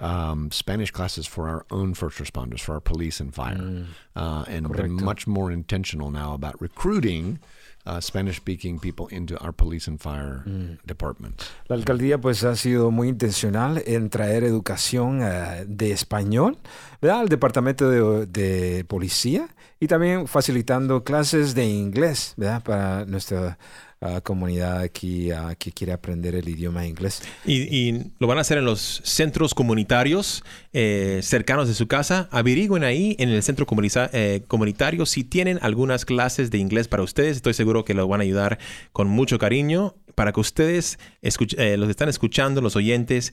[0.00, 3.86] um, Spanish classes for our own first responders, for our police and fire,
[4.16, 5.04] uh, and been Correcto.
[5.04, 7.38] much more intentional now about recruiting
[7.86, 10.44] uh, Spanish-speaking people into our police and fire
[10.86, 11.50] departments.
[11.68, 16.58] La alcaldía pues ha sido muy intencional en traer educación eh, de español,
[17.00, 17.20] ¿verdad?
[17.20, 19.48] Al departamento de, de policía
[19.80, 22.62] y también facilitando clases de inglés, ¿verdad?
[22.62, 23.58] Para nuestra
[24.00, 27.22] ah, comunidad aquí ah, que quiere aprender el idioma inglés.
[27.44, 32.28] Y, y lo van a hacer en los centros comunitarios eh, cercanos de su casa.
[32.30, 33.66] Averigüen ahí en el centro
[34.12, 37.36] eh, comunitario si tienen algunas clases de inglés para ustedes.
[37.36, 38.58] Estoy seguro que lo van a ayudar
[38.92, 43.32] con mucho cariño para que ustedes eh, los están escuchando, los oyentes,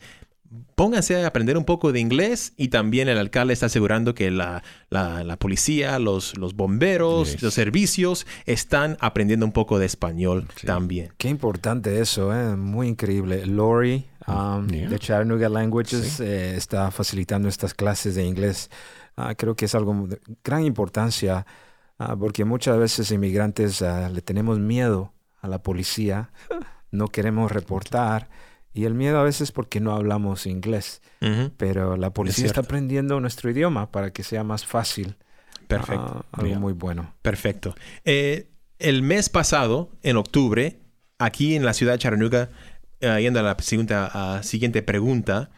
[0.75, 4.63] pónganse a aprender un poco de inglés y también el alcalde está asegurando que la,
[4.89, 7.41] la, la policía, los, los bomberos, Yes.
[7.41, 11.13] los servicios están aprendiendo un poco de español también.
[11.17, 12.55] Qué importante eso, ¿eh?
[12.55, 13.45] muy increíble.
[13.45, 14.89] Lori um, Yeah.
[14.89, 18.69] de Chattanooga Languages eh, está facilitando estas clases de inglés.
[19.15, 21.45] Ah, creo que es algo de gran importancia
[21.97, 26.29] ah, porque muchas veces inmigrantes ah, le tenemos miedo a la policía,
[26.91, 28.29] no queremos reportar
[28.77, 31.01] y el miedo a veces porque no hablamos inglés,
[31.57, 35.15] pero la policía está aprendiendo nuestro idioma para que sea más fácil.
[35.67, 36.25] Perfecto.
[36.31, 37.13] Ah, algo muy bueno.
[37.21, 37.75] Perfecto.
[38.05, 40.79] Eh, el mes pasado, en octubre,
[41.17, 42.49] aquí en la ciudad de Chattanooga,
[43.01, 45.49] eh, yendo a la segunda, siguiente pregunta,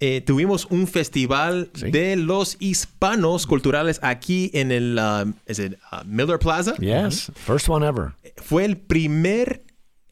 [0.00, 1.90] eh, tuvimos un festival Sí.
[1.90, 6.74] de los hispanos culturales aquí en el uh, is it, uh, Miller Plaza.
[6.78, 8.12] Yes, first one ever.
[8.36, 9.63] Fue el primer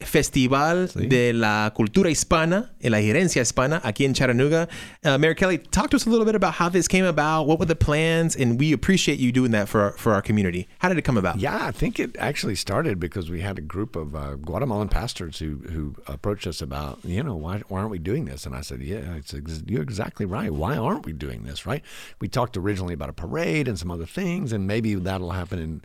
[0.05, 4.67] festival de la cultura hispana, la gerencia hispana aquí en Chattanooga.
[5.03, 7.47] Uh, Mary Kelly, talk to us a little bit about how this came about.
[7.47, 8.35] What were the plans?
[8.35, 10.67] And we appreciate you doing that for our, for our community.
[10.79, 11.39] How did it come about?
[11.39, 15.39] Yeah, I think it actually started because we had a group of uh, Guatemalan pastors
[15.39, 18.45] who who approached us about, you know, why, why aren't we doing this?
[18.45, 20.51] And I said, yeah, it's ex- you're exactly right.
[20.51, 21.65] Why aren't we doing this?
[21.65, 21.83] Right?
[22.19, 25.81] We talked originally about a parade and some other things, and maybe that'll happen in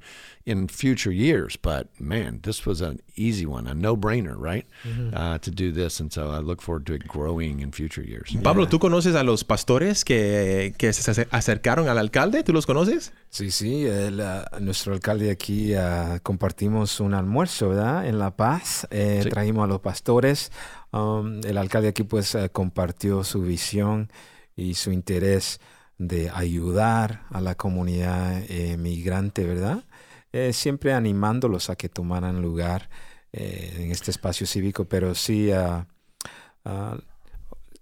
[0.49, 1.57] in future years.
[1.61, 4.65] But man, this was an easy one, a no brainer, right?
[5.15, 8.31] Uh, to do this, and so I look forward to it growing in future years.
[8.43, 12.43] Pablo, ¿tú conoces a los pastores que, que se acer- acercaron al alcalde?
[12.43, 13.13] ¿Tú los conoces?
[13.31, 18.07] Sí, sí, el, ah, nuestro alcalde aquí ah, compartimos un almuerzo, ¿verdad?
[18.07, 19.29] En La Paz, eh, Sí.
[19.31, 20.51] trajimos a los pastores.
[20.93, 24.11] Um, el alcalde aquí pues eh, compartió su visión
[24.57, 25.61] y su interés
[25.99, 29.85] de ayudar a la comunidad eh, migrante, ¿verdad?
[30.33, 32.91] Eh, siempre animándolos a que tomaran lugar
[33.33, 35.87] eh, en este espacio cívico, pero sí ah,
[36.65, 36.99] ah,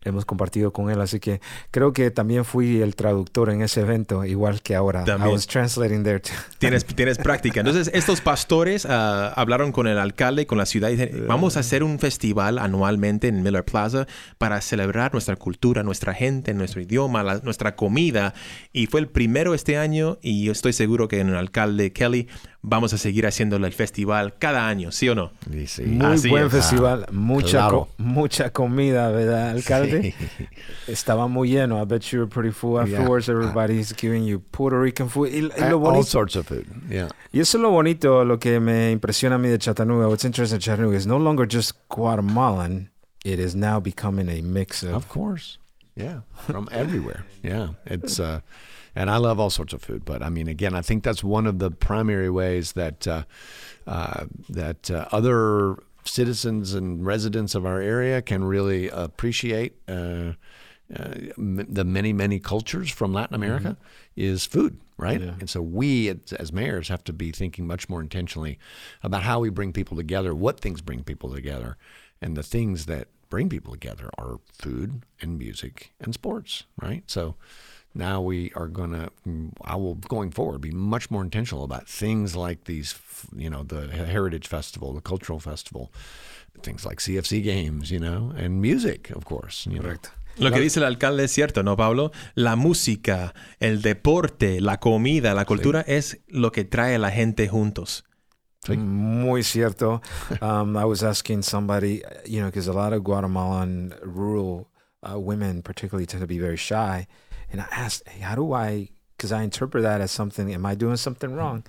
[0.07, 1.41] hemos compartido con él, así que
[1.71, 5.05] creo que también fui el traductor en ese evento, igual que ahora.
[5.05, 5.31] También.
[5.31, 6.33] I was translating there too.
[6.59, 7.61] Tienes, tienes práctica.
[7.61, 11.57] Entonces, estos pastores ah, hablaron con el alcalde y con la ciudad y dijeron, vamos
[11.57, 14.07] a hacer un festival anualmente en Miller Plaza
[14.39, 18.35] para celebrar nuestra cultura, nuestra gente, nuestro idioma, la- nuestra comida.
[18.73, 22.29] Y fue el primero este año y yo estoy seguro que en el alcalde Kelly
[22.69, 25.31] vamos a seguir haciéndolo el festival cada año, ¿sí o no?
[25.53, 25.83] Y sí.
[25.85, 26.53] Muy Así buen es.
[26.53, 27.87] festival, mucha, claro.
[27.87, 30.15] co- mucha comida, ¿verdad, alcalde?
[30.37, 30.47] Sí.
[30.89, 31.81] Estaba muy lleno.
[31.81, 32.99] I bet you were pretty full Yeah.
[32.99, 33.29] afterwards.
[33.29, 35.29] Everybody's giving you Puerto Rican food.
[35.29, 36.65] Y, y lo all sorts of food.
[36.91, 37.09] Yeah.
[37.33, 40.09] y eso es lo bonito, lo que me impresiona a mí de Chattanooga.
[40.09, 42.91] What's interesting in Chattanooga is no longer just Guatemalan.
[43.25, 45.59] It is now becoming a mix of Of course.
[45.95, 46.21] Yeah.
[46.47, 47.25] From everywhere.
[47.43, 47.69] Yeah.
[47.87, 48.41] It's uh
[48.97, 51.47] and I love all sorts of food, but I mean again, I think that's one
[51.47, 53.23] of the primary ways that uh,
[53.87, 60.33] uh, that uh, other citizens and residents of our area can really appreciate uh,
[60.95, 63.77] uh, m- the many many cultures from Latin America
[64.17, 65.21] is food, right?
[65.21, 65.35] Yeah.
[65.41, 68.59] And so we as, as mayors have to be thinking much more intentionally
[69.03, 71.77] about how we bring people together, what things bring people together,
[72.23, 77.03] and the things that bring people together are food and music and sports, right?
[77.09, 77.35] So
[77.97, 79.11] now we are going to
[79.65, 82.95] I will going forward be much more intentional about things like these,
[83.35, 85.93] you know, the Heritage Festival, the Cultural Festival,
[86.63, 89.67] things like CFC games, you know, and music, of course.
[89.67, 89.95] You know.
[90.39, 92.13] Lo que dice el alcalde es cierto, ¿no, Pablo?
[92.35, 97.49] La música, el deporte, la comida, la cultura es lo que trae a la gente
[97.49, 98.05] juntos.
[98.67, 98.77] Sí.
[98.77, 100.03] Muy cierto.
[100.43, 104.69] Um, I was asking somebody, you know, because a lot of Guatemalan rural
[105.09, 107.07] uh, women, particularly, tend to be very shy.
[107.53, 110.75] And I asked, hey, how do I, because I interpret that as something, am I
[110.75, 111.65] doing something wrong?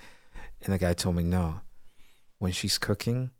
[0.63, 1.61] And the guy told me, no.
[2.39, 3.31] When she's cooking,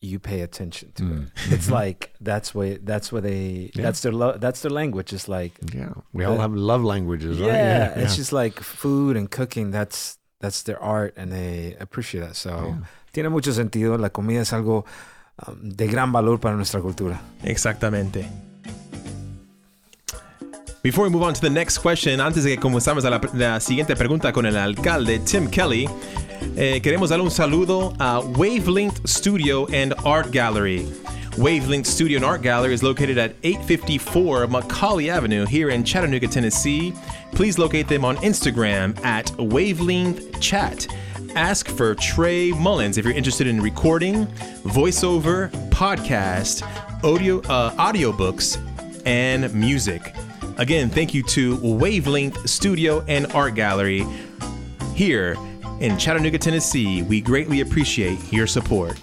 [0.00, 1.28] you pay attention to it.
[1.50, 3.82] It's like that's what that's what they Yeah.
[3.84, 5.12] that's their lo- that's their language.
[5.14, 5.92] It's like Yeah.
[6.12, 7.48] We all Uh, have love languages, right?
[7.48, 9.70] yeah, it's just like food and cooking.
[9.70, 12.36] That's that's their art, and they appreciate that.
[12.36, 12.76] So
[13.12, 13.96] tiene mucho sentido.
[13.98, 14.84] La comida es algo
[15.46, 17.18] um, de gran valor para nuestra cultura.
[17.42, 18.28] Exactamente.
[20.86, 23.58] Before we move on to the next question, antes de que comenzamos a la, la
[23.58, 25.88] siguiente pregunta con el alcalde Tim Kelly,
[26.56, 30.86] eh, queremos darle un saludo a Wavelength Studio and Art Gallery.
[31.38, 36.92] Wavelength Studio and Art Gallery is located at 854 Macaulay Avenue here in Chattanooga, Tennessee.
[37.32, 40.86] Please locate them on Instagram at Wavelength Chat.
[41.34, 44.28] Ask for Trey Mullins if you're interested in recording,
[44.62, 46.62] voiceover, podcast,
[47.02, 48.56] audio, uh, audiobooks,
[49.04, 50.14] and music.
[50.58, 54.06] Again, thank you to Wavelength Studio and Art Gallery
[54.94, 55.36] here
[55.80, 57.02] in Chattanooga, Tennessee.
[57.02, 58.98] We greatly appreciate your support.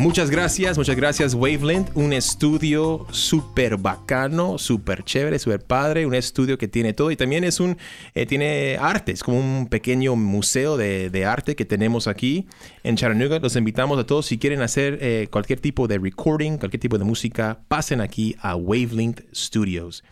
[0.00, 6.56] Muchas gracias, muchas gracias Wavelength, un estudio súper bacano, súper chévere, súper padre, un estudio
[6.56, 7.76] que tiene todo y también es un,
[8.14, 12.46] eh, tiene arte, es como un pequeño museo de, de, arte que tenemos aquí
[12.82, 13.40] en Chattanooga.
[13.40, 17.04] Los invitamos a todos, si quieren hacer eh, cualquier tipo de recording, cualquier tipo de
[17.04, 20.02] música, pasen aquí a Wavelength Studios.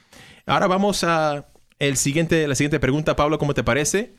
[0.44, 1.46] Ahora vamos a
[1.78, 4.14] el siguiente, la siguiente pregunta, Pablo, ¿cómo te parece?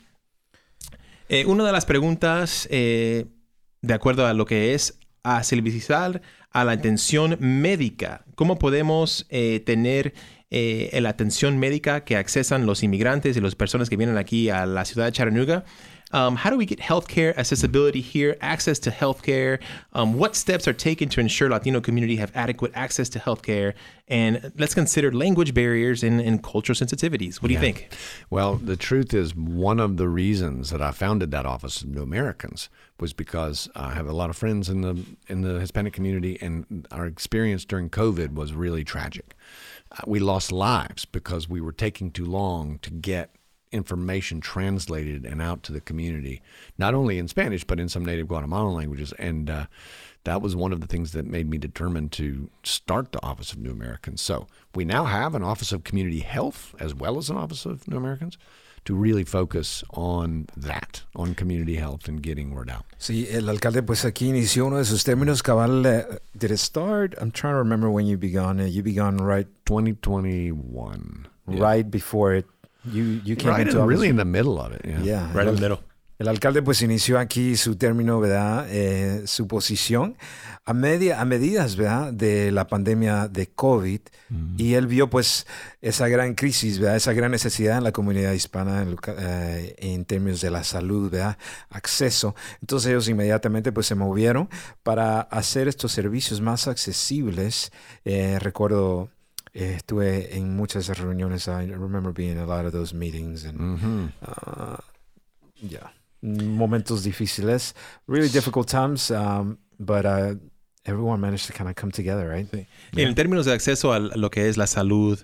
[1.28, 6.72] Eh, una de las preguntas, de acuerdo a lo que es a serviciar a la
[6.72, 8.24] atención médica.
[8.34, 10.14] ¿Cómo podemos eh, tener
[10.50, 14.66] eh, la atención médica que accesan los inmigrantes y las personas que vienen aquí a
[14.66, 15.64] la ciudad de Chattanooga?
[16.12, 19.60] Um, how do we get healthcare accessibility here, access to healthcare?
[19.92, 23.74] Um, what steps are taken to ensure Latino community have adequate access to healthcare?
[24.08, 27.40] And let's consider language barriers and, and cultural sensitivities.
[27.40, 27.60] What do yeah.
[27.60, 27.92] you think?
[28.28, 32.02] Well, the truth is, one of the reasons that I founded that Office of New
[32.02, 32.68] Americans
[32.98, 36.86] was because I have a lot of friends in the in the Hispanic community, and
[36.90, 39.34] our experience during COVID was really tragic.
[39.92, 43.34] Uh, we lost lives because we were taking too long to get
[43.72, 46.42] information translated and out to the community,
[46.78, 49.12] not only in Spanish, but in some native Guatemalan languages.
[49.18, 49.66] And uh,
[50.24, 53.58] that was one of the things that made me determined to start the Office of
[53.58, 54.20] New Americans.
[54.20, 57.86] So we now have an Office of Community Health as well as an Office of
[57.88, 58.36] New Americans
[58.84, 62.84] to really focus on that, on community health and getting word out.
[62.98, 65.86] Sí, el alcalde pues aquí inició uno de sus términos cabal.
[65.86, 67.14] Uh, did it start?
[67.18, 68.58] I'm trying to remember when you began.
[68.58, 71.26] Uh, you began right 2021.
[71.46, 71.82] Right yeah.
[71.82, 72.46] before it
[72.84, 74.82] You, you came right into in, really in the middle of it.
[74.84, 75.80] Yeah, yeah right in the middle.
[76.20, 78.66] El alcalde pues inició aquí su término, ¿verdad?
[78.68, 80.18] Eh, su posición
[80.66, 82.12] a, media, a medidas, ¿verdad?
[82.12, 84.00] De la pandemia de COVID.
[84.28, 84.54] Mm.
[84.58, 85.46] Y él vio pues
[85.80, 86.96] esa gran crisis, ¿verdad?
[86.96, 91.38] Esa gran necesidad en la comunidad hispana en, eh, en, términos de la salud, ¿verdad?
[91.70, 92.34] Acceso.
[92.60, 94.50] Entonces ellos inmediatamente pues se movieron
[94.82, 97.72] para hacer estos servicios más accesibles.
[98.04, 99.08] Eh, recuerdo
[99.52, 101.48] estuve en muchas reuniones.
[101.48, 104.06] I remember being in a lot of those meetings and mm-hmm.
[104.22, 104.76] uh,
[105.60, 105.90] yeah,
[106.22, 107.74] momentos difíciles,
[108.06, 110.34] really difficult times, um, but uh,
[110.84, 112.50] everyone managed to kind of come together, right?
[112.50, 112.66] Sí.
[112.92, 113.08] Yeah.
[113.08, 115.18] En términos de acceso a lo que es la salud,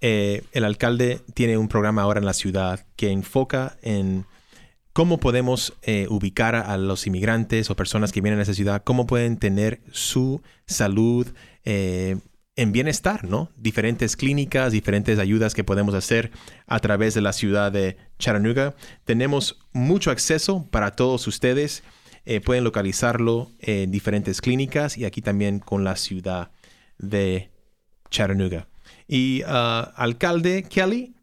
[0.00, 4.26] eh, el alcalde tiene un programa ahora en la ciudad que enfoca en
[4.92, 9.06] cómo podemos eh, ubicar a los inmigrantes o personas que vienen a esa ciudad, cómo
[9.06, 11.28] pueden tener su salud
[11.64, 12.18] eh,
[12.56, 13.50] en bienestar, ¿no?
[13.56, 16.30] Diferentes clínicas, diferentes ayudas que podemos hacer
[16.66, 18.74] a través de la ciudad de Chattanooga.
[19.04, 21.82] Tenemos mucho acceso para todos ustedes.
[22.24, 26.50] Eh, pueden localizarlo en diferentes clínicas y aquí también con la ciudad
[26.98, 27.50] de
[28.10, 28.68] Chattanooga.
[29.08, 31.14] Y uh, alcalde Kelly,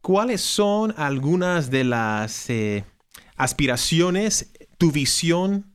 [0.00, 2.84] ¿cuáles son algunas de las eh,
[3.36, 5.73] aspiraciones, tu visión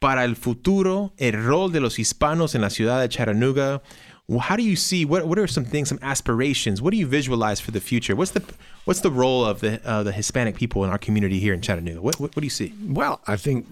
[0.00, 3.82] para el futuro, el rol de los hispanos en la ciudad de Chattanooga.
[4.28, 6.82] How do you see what what are some things, some aspirations?
[6.82, 8.14] What do you visualize for the future?
[8.14, 8.42] What's the
[8.84, 12.02] what's the role of the uh, the Hispanic people in our community here in Chattanooga?
[12.02, 12.74] What, what, what do you see?
[12.86, 13.66] Well, I think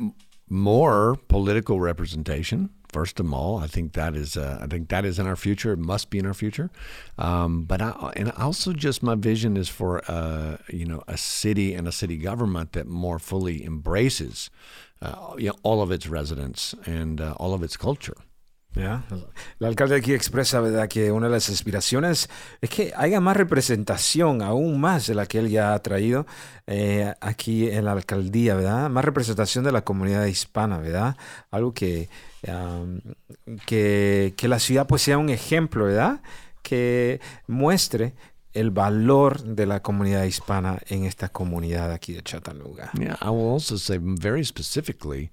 [0.48, 2.70] more political representation.
[2.90, 5.72] First of all, I think that is uh, I think that is in our future.
[5.72, 6.70] It must be in our future.
[7.18, 11.74] Um, but I, and also just my vision is for uh, you know a city
[11.74, 14.48] and a city government that more fully embraces
[15.38, 18.16] you know, all of its residents and uh, all of its culture.
[18.76, 19.04] Yeah.
[19.58, 20.86] El alcalde aquí expresa ¿verdad?
[20.86, 22.28] que una de las aspiraciones
[22.60, 26.26] es que haya más representación, aún más de la que él ya ha traído
[26.66, 28.90] eh, aquí en la alcaldía, ¿verdad?
[28.90, 31.16] Más representación de la comunidad hispana, ¿verdad?
[31.50, 32.10] Algo que,
[32.46, 33.00] um,
[33.64, 36.20] que, que la ciudad pues sea un ejemplo, ¿verdad?
[36.62, 38.14] Que muestre
[38.56, 42.90] el valor de la comunidad hispana en esta comunidad aquí de Chattanooga.
[42.98, 45.30] Yeah, I will also say very specifically,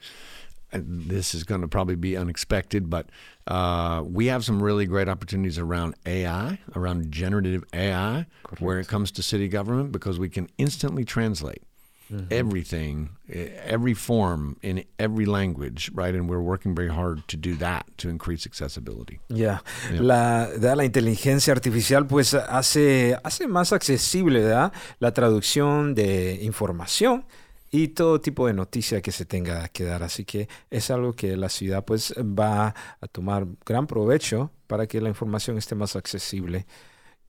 [0.74, 3.06] this is going to probably be unexpected, but
[3.48, 8.62] uh, we have some really great opportunities around AI, around generative AI, Correct.
[8.62, 11.64] where it comes to city government, because we can instantly translate
[12.14, 12.32] mm-hmm.
[12.32, 16.14] everything, every form in every language, right?
[16.16, 19.20] And we're working very hard to do that to increase accessibility.
[19.30, 19.60] Yeah.
[19.92, 20.02] yeah.
[20.02, 24.72] La, la inteligencia artificial pues hace, hace más accesible ¿verdad?
[25.00, 27.26] la traducción de información
[27.72, 30.04] y todo tipo de noticia que se tenga que dar.
[30.04, 35.02] Así que es algo que la ciudad pues va a tomar gran provecho para que
[35.02, 36.68] la información esté más accesible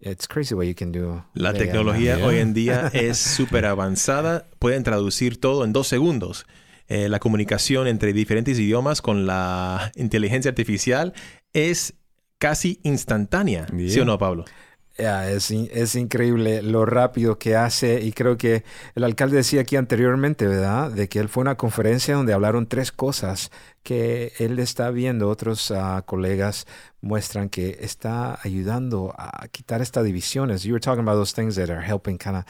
[0.01, 1.25] It's crazy what you can do.
[1.35, 4.47] La tecnología hoy en día es súper avanzada.
[4.59, 6.47] Pueden traducir todo en dos segundos.
[6.89, 11.15] Eh, la comunicación entre diferentes idiomas con la inteligencia artificial
[11.55, 11.95] es
[12.39, 13.67] casi instantánea.
[13.89, 14.45] ¿Sí o no, Pablo?
[14.97, 18.63] Yeah, es, es increíble lo rápido que hace y creo que
[18.95, 20.93] el alcalde decía aquí anteriormente, ¿verdad?
[20.93, 23.51] De que él fue a una conferencia donde hablaron tres cosas
[23.83, 26.67] que él está viendo, otros ah, colegas
[27.01, 30.63] muestran que está ayudando a quitar estas divisiones.
[30.63, 32.45] You were talking about those things that are helping kind of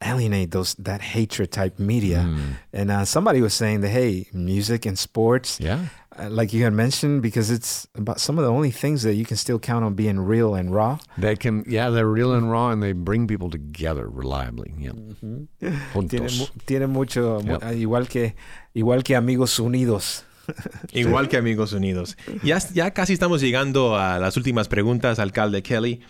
[0.00, 2.22] alienate those that hatred type media.
[2.22, 2.56] Mm.
[2.72, 5.88] And uh, somebody was saying that hey, music and sports, Yeah.
[6.18, 9.24] Uh, like you had mentioned, because it's about some of the only things that you
[9.24, 10.98] can still count on being real and raw.
[11.18, 14.74] They can, yeah, they're real and raw, and they bring people together reliably.
[14.78, 14.92] Yeah.
[15.92, 16.38] Juntos.
[16.38, 18.34] mu- tiene mucho, ah, igual que
[18.74, 20.24] igual que amigos unidos.
[20.92, 22.16] Igual que Amigos Unidos.
[22.44, 26.02] Ya, ya casi estamos llegando a las últimas preguntas, alcalde Kelly.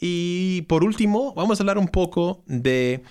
[0.00, 3.04] Y por último, vamos a hablar un poco de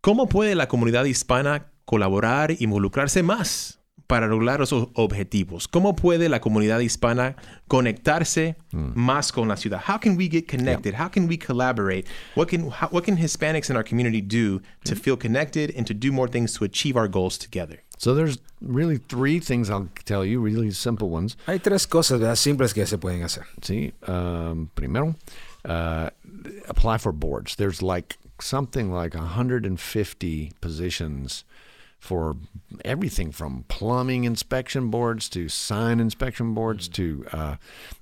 [0.00, 5.68] cómo puede la comunidad hispana colaborar e involucrarse más para lograr los o- objetivos.
[5.68, 7.36] ¿Cómo puede la comunidad hispana
[7.68, 9.80] conectarse más con la ciudad?
[9.86, 10.94] How can we get connected?
[10.94, 12.06] How can we collaborate?
[12.34, 15.94] What can how, what can Hispanics in our community do to feel connected and to
[15.94, 17.82] do more things to achieve our goals together?
[17.98, 21.36] So there's really three things I'll tell you, really simple ones.
[21.46, 22.36] Hay tres cosas ¿verdad?
[22.36, 23.44] simples que se pueden hacer.
[23.62, 25.14] See, um, primero,
[25.64, 26.10] uh,
[26.68, 27.54] apply for boards.
[27.56, 31.44] There's like something like 150 positions
[32.02, 32.34] for
[32.84, 37.54] everything from plumbing inspection boards to sign inspection boards to uh,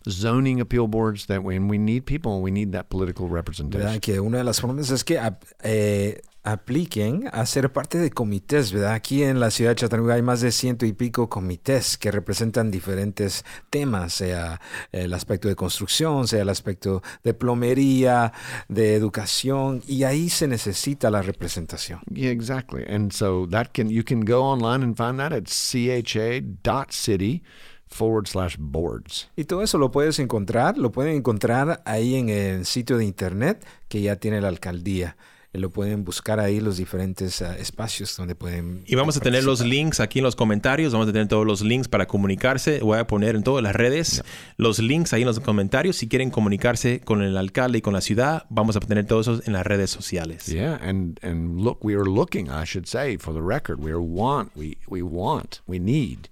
[0.09, 1.27] zoning appeal boards.
[1.27, 3.87] That when we need people, we need that political representation.
[3.87, 4.01] ¿verdad?
[4.01, 5.21] Que una de las formas es que
[5.63, 8.95] eh, apliquen a ser parte de comités, ¿verdad?
[8.95, 12.71] Aquí en la ciudad de Chattanooga hay más de ciento y pico comités que representan
[12.71, 14.61] diferentes temas, sea
[14.93, 18.33] el aspecto de construcción, sea el aspecto de plomería,
[18.69, 22.01] de educación, y ahí se necesita la representación.
[22.13, 22.85] Yeah, exactly.
[22.89, 25.45] And so that can you can go online and find that at
[26.05, 27.43] cha.city
[27.87, 29.29] forward slash boards.
[29.37, 33.67] Y todo eso lo puedes encontrar, lo pueden encontrar ahí en el sitio de internet
[33.89, 35.17] que ya tiene la alcaldía.
[35.53, 38.83] Eh, Lo pueden buscar ahí los diferentes ah, espacios donde pueden.
[38.87, 40.93] Y vamos a tener los links aquí en los comentarios.
[40.93, 42.81] Vamos a tener todos los links para comunicarse.
[42.81, 44.23] Voy a poner en todas las redes
[44.57, 45.97] los links ahí en los comentarios.
[45.97, 49.47] Si quieren comunicarse con el alcalde y con la ciudad, vamos a tener todos esos
[49.47, 50.47] en las redes sociales.
[50.47, 52.49] Yeah, and and look, we are looking.
[52.49, 56.29] I should say, for the record, we are want we we want we need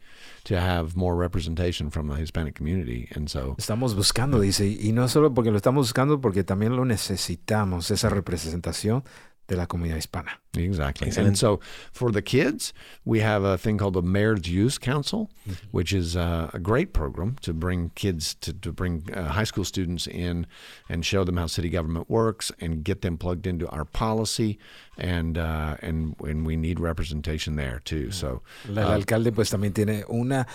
[0.48, 5.06] to have more representation from the Hispanic community, and so Estamos buscando, dice, y no
[5.08, 9.04] solo porque lo estamos buscando, porque también lo necesitamos, esa representación
[9.48, 10.38] de la comunidad hispana.
[10.56, 11.08] Exactly.
[11.08, 11.28] Excellent.
[11.28, 12.72] And so for the kids,
[13.04, 15.30] we have a thing called the Mayor's Youth Council,
[15.70, 19.64] which is uh, a great program to bring kids to, to bring uh, high school
[19.64, 20.46] students in
[20.88, 24.58] and show them how city government works and get them plugged into our policy.
[24.98, 28.10] And uh, and and we need representation there too.
[28.10, 30.46] So La- el alcalde pues también tiene una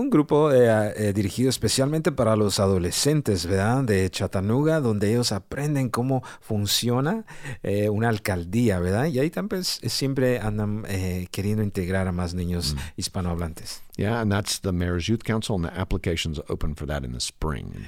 [0.00, 3.84] un grupo eh, eh, dirigido especialmente para los adolescentes, ¿verdad?
[3.84, 7.24] De Chattanooga, donde ellos aprenden cómo funciona
[7.62, 9.06] eh, una alcaldía, ¿verdad?
[9.06, 13.82] Y ahí también siempre andan eh, queriendo integrar a más niños hispanohablantes.
[13.96, 17.20] Yeah, and that's the Mayor's Youth Council, and the applications open for that in the
[17.20, 17.86] spring.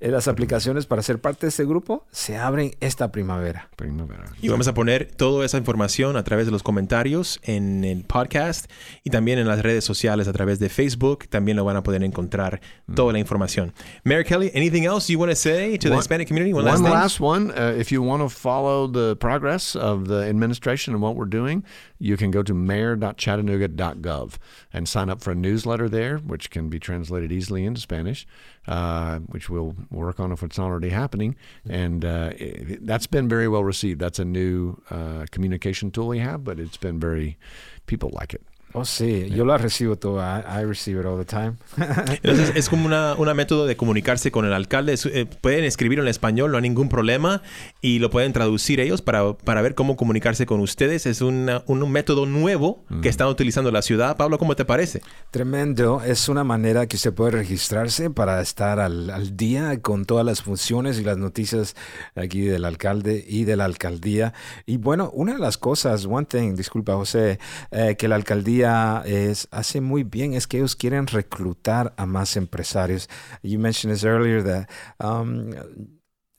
[0.00, 3.68] Eh, Las aplicaciones para ser parte de este grupo se abren esta primavera.
[3.76, 4.24] Primavera.
[4.40, 8.70] Y vamos a poner toda esa información a través de los comentarios en el podcast
[9.04, 11.28] y también en las redes sociales a través de Facebook.
[11.28, 12.60] También lo van a poder encontrar
[12.94, 13.72] toda la información.
[14.04, 16.52] Mary Kelly, anything else you want to say to the One- Hispanic community?
[16.52, 17.50] One, One last last one.
[17.52, 21.64] Uh, if you want to follow the progress of the administration and what we're doing,
[22.02, 24.34] you can go to mayor.chattanooga.gov
[24.72, 28.26] and sign up for a newsletter there, which can be translated easily into Spanish,
[28.66, 31.36] uh, which we'll work on if it's not already happening.
[31.68, 34.00] And uh, it, that's been very well received.
[34.00, 37.38] That's a new uh, communication tool we have, but it's been very,
[37.86, 38.42] people like it.
[38.74, 40.40] Oh, sí, yo la recibo toda.
[40.40, 41.54] I, I receive it all the time.
[42.22, 44.94] Entonces es como una, una método de comunicarse con el alcalde.
[45.12, 47.42] Eh, pueden escribirlo en español, no hay ningún problema.
[47.82, 51.04] Y lo pueden traducir ellos para, para ver cómo comunicarse con ustedes.
[51.04, 54.16] Es una- un, método nuevo que están utilizando la ciudad.
[54.16, 55.02] Pablo, ¿cómo te parece?
[55.30, 60.24] Tremendo, es una manera que usted puede registrarse para estar al, al día con todas
[60.24, 61.76] las funciones y las noticias
[62.14, 64.32] aquí del alcalde y de la alcaldía.
[64.64, 67.38] Y bueno, una de las cosas, one thing, disculpa José,
[67.70, 68.61] eh, que la alcaldía
[69.04, 73.08] es, hace muy bien es que ellos quieren reclutar a más empresarios.
[73.42, 75.52] You mentioned this earlier that um,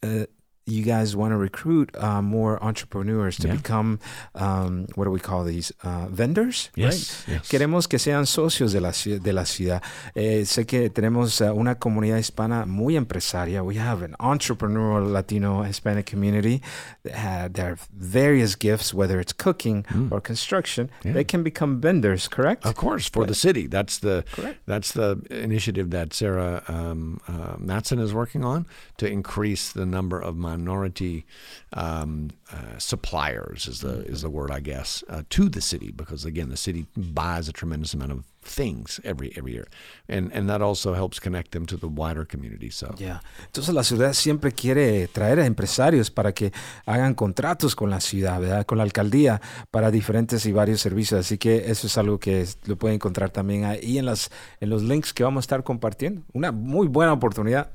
[0.04, 0.26] uh,
[0.66, 3.56] you guys want to recruit uh, more entrepreneurs to Yeah.
[3.58, 4.00] become,
[4.36, 6.70] um, what do we call these, uh, vendors?
[6.78, 6.86] right?
[6.86, 7.50] Yes, yes.
[7.50, 9.82] Queremos que sean socios de la, de la ciudad.
[10.16, 13.62] Eh, sé que tenemos uh, una comunidad hispana muy empresaria.
[13.64, 16.62] We have an entrepreneurial Latino Hispanic community
[17.04, 20.90] that have their various gifts, whether it's cooking or construction.
[21.04, 21.14] Yeah.
[21.14, 22.66] They can become vendors, correct?
[22.66, 23.68] Of course, for the city.
[23.68, 24.60] That's the Correct.
[24.66, 28.66] that's the initiative that Sarah um, uh, Matson is working on
[28.98, 31.26] to increase the number of my minority
[31.74, 36.26] um, uh, suppliers is the is the word I guess uh, to the city because
[36.26, 39.68] again the city buys a tremendous amount of things every every year,
[40.08, 42.70] and and that also helps connect them to the wider community.
[42.70, 46.52] So yeah, entonces la ciudad siempre quiere traer a empresarios para que
[46.86, 48.66] hagan contratos con la ciudad, ¿verdad?
[48.66, 49.42] Con la alcaldía
[49.72, 51.20] para diferentes y varios servicios.
[51.20, 54.30] Así que eso es algo que lo pueden encontrar también ahí en las
[54.60, 56.22] en los links que vamos a estar compartiendo.
[56.34, 57.72] Una muy buena oportunidad.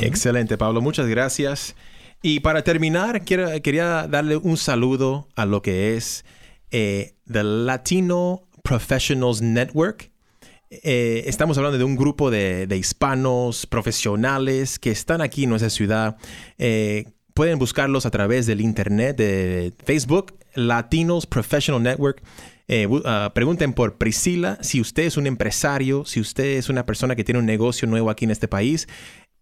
[0.00, 0.82] Excelente, Pablo.
[0.82, 1.74] Muchas gracias.
[2.22, 6.26] Y para terminar, quería darle un saludo a lo que es
[6.70, 10.10] eh, The Latino Professionals Network.
[10.70, 16.18] Eh, estamos hablando de un grupo de, hispanos profesionales que están aquí en nuestra ciudad.
[16.58, 22.22] Eh, pueden buscarlos a través del internet, de Facebook, Latinos Professional Network.
[23.04, 27.24] Ah, pregunten por Priscila si usted es un empresario, si usted es una persona que
[27.24, 28.86] tiene un negocio nuevo aquí en este país.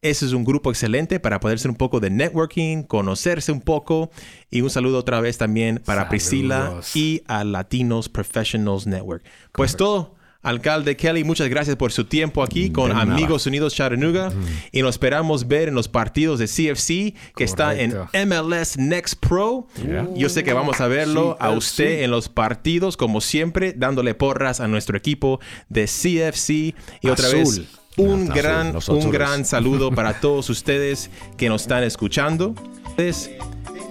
[0.01, 4.11] Ese es un grupo excelente para poder hacer un poco de networking, conocerse un poco.
[4.51, 9.25] Y un saludo otra vez también para Priscila y a Latinos Professionals Network.
[9.53, 10.17] Pues todo.
[10.41, 14.33] Alcalde Kelly, muchas gracias por su tiempo aquí con Amigos Unidos Chattanooga.
[14.71, 17.93] Y nos esperamos ver en los partidos de CFC que está en
[18.29, 19.67] MLS Next Pro.
[20.15, 24.61] Yo sé que vamos a verlo a usted en los partidos como siempre dándole porras
[24.61, 27.63] a nuestro equipo de CFC y otra vez
[27.99, 32.55] un gran, un gran saludo para todos ustedes que nos están escuchando.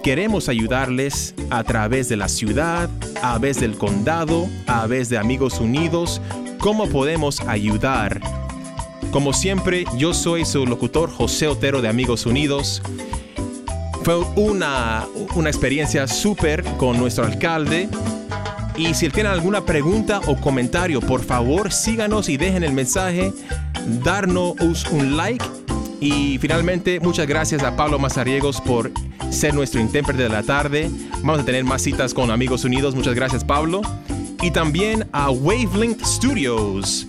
[0.02, 5.60] Queremos ayudarles a través de la ciudad, a través del condado, a través de Amigos
[5.60, 6.20] Unidos.
[6.58, 8.20] ¿Cómo podemos ayudar?
[9.10, 12.82] Como siempre, yo soy su locutor José Otero de Amigos Unidos.
[14.02, 17.88] Fue una, una experiencia súper con nuestro alcalde.
[18.76, 23.32] Y si tienen alguna pregunta o comentario, por favor síganos y dejen el mensaje,
[24.02, 25.44] darnos un like.
[26.00, 28.92] Y finalmente, muchas gracias a Pablo Mazariegos por
[29.30, 30.90] ser nuestro intérprete de la tarde.
[31.22, 32.94] Vamos a tener más citas con Amigos Unidos.
[32.94, 33.82] Muchas gracias, Pablo.
[34.40, 37.08] Y también a Wavelength Studios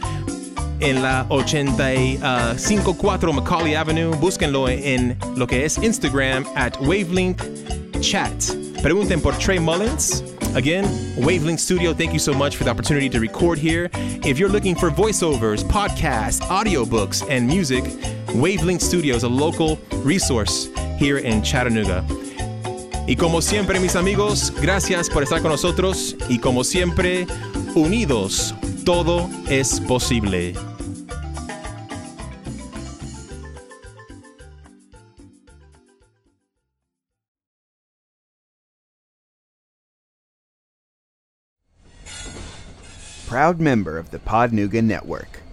[0.79, 4.15] en la 854 Macaulay Avenue.
[4.17, 7.43] Búsquenlo en lo que es Instagram at Wavelength
[8.01, 8.33] Chat.
[8.81, 10.23] Pregunten por Trey Mullins.
[10.55, 10.85] Again,
[11.15, 13.89] Wavelength Studio, thank you so much for the opportunity to record here.
[13.93, 17.83] If you're looking for voiceovers, podcasts, audiobooks, and music,
[18.33, 22.03] Wavelength Studio is a local resource here in Chattanooga.
[23.07, 26.15] Y como siempre, mis amigos, gracias por estar con nosotros.
[26.29, 27.25] Y como siempre,
[27.75, 28.53] unidos,
[28.85, 30.53] todo es posible.
[43.29, 45.43] Proud member of the Podnuga Network.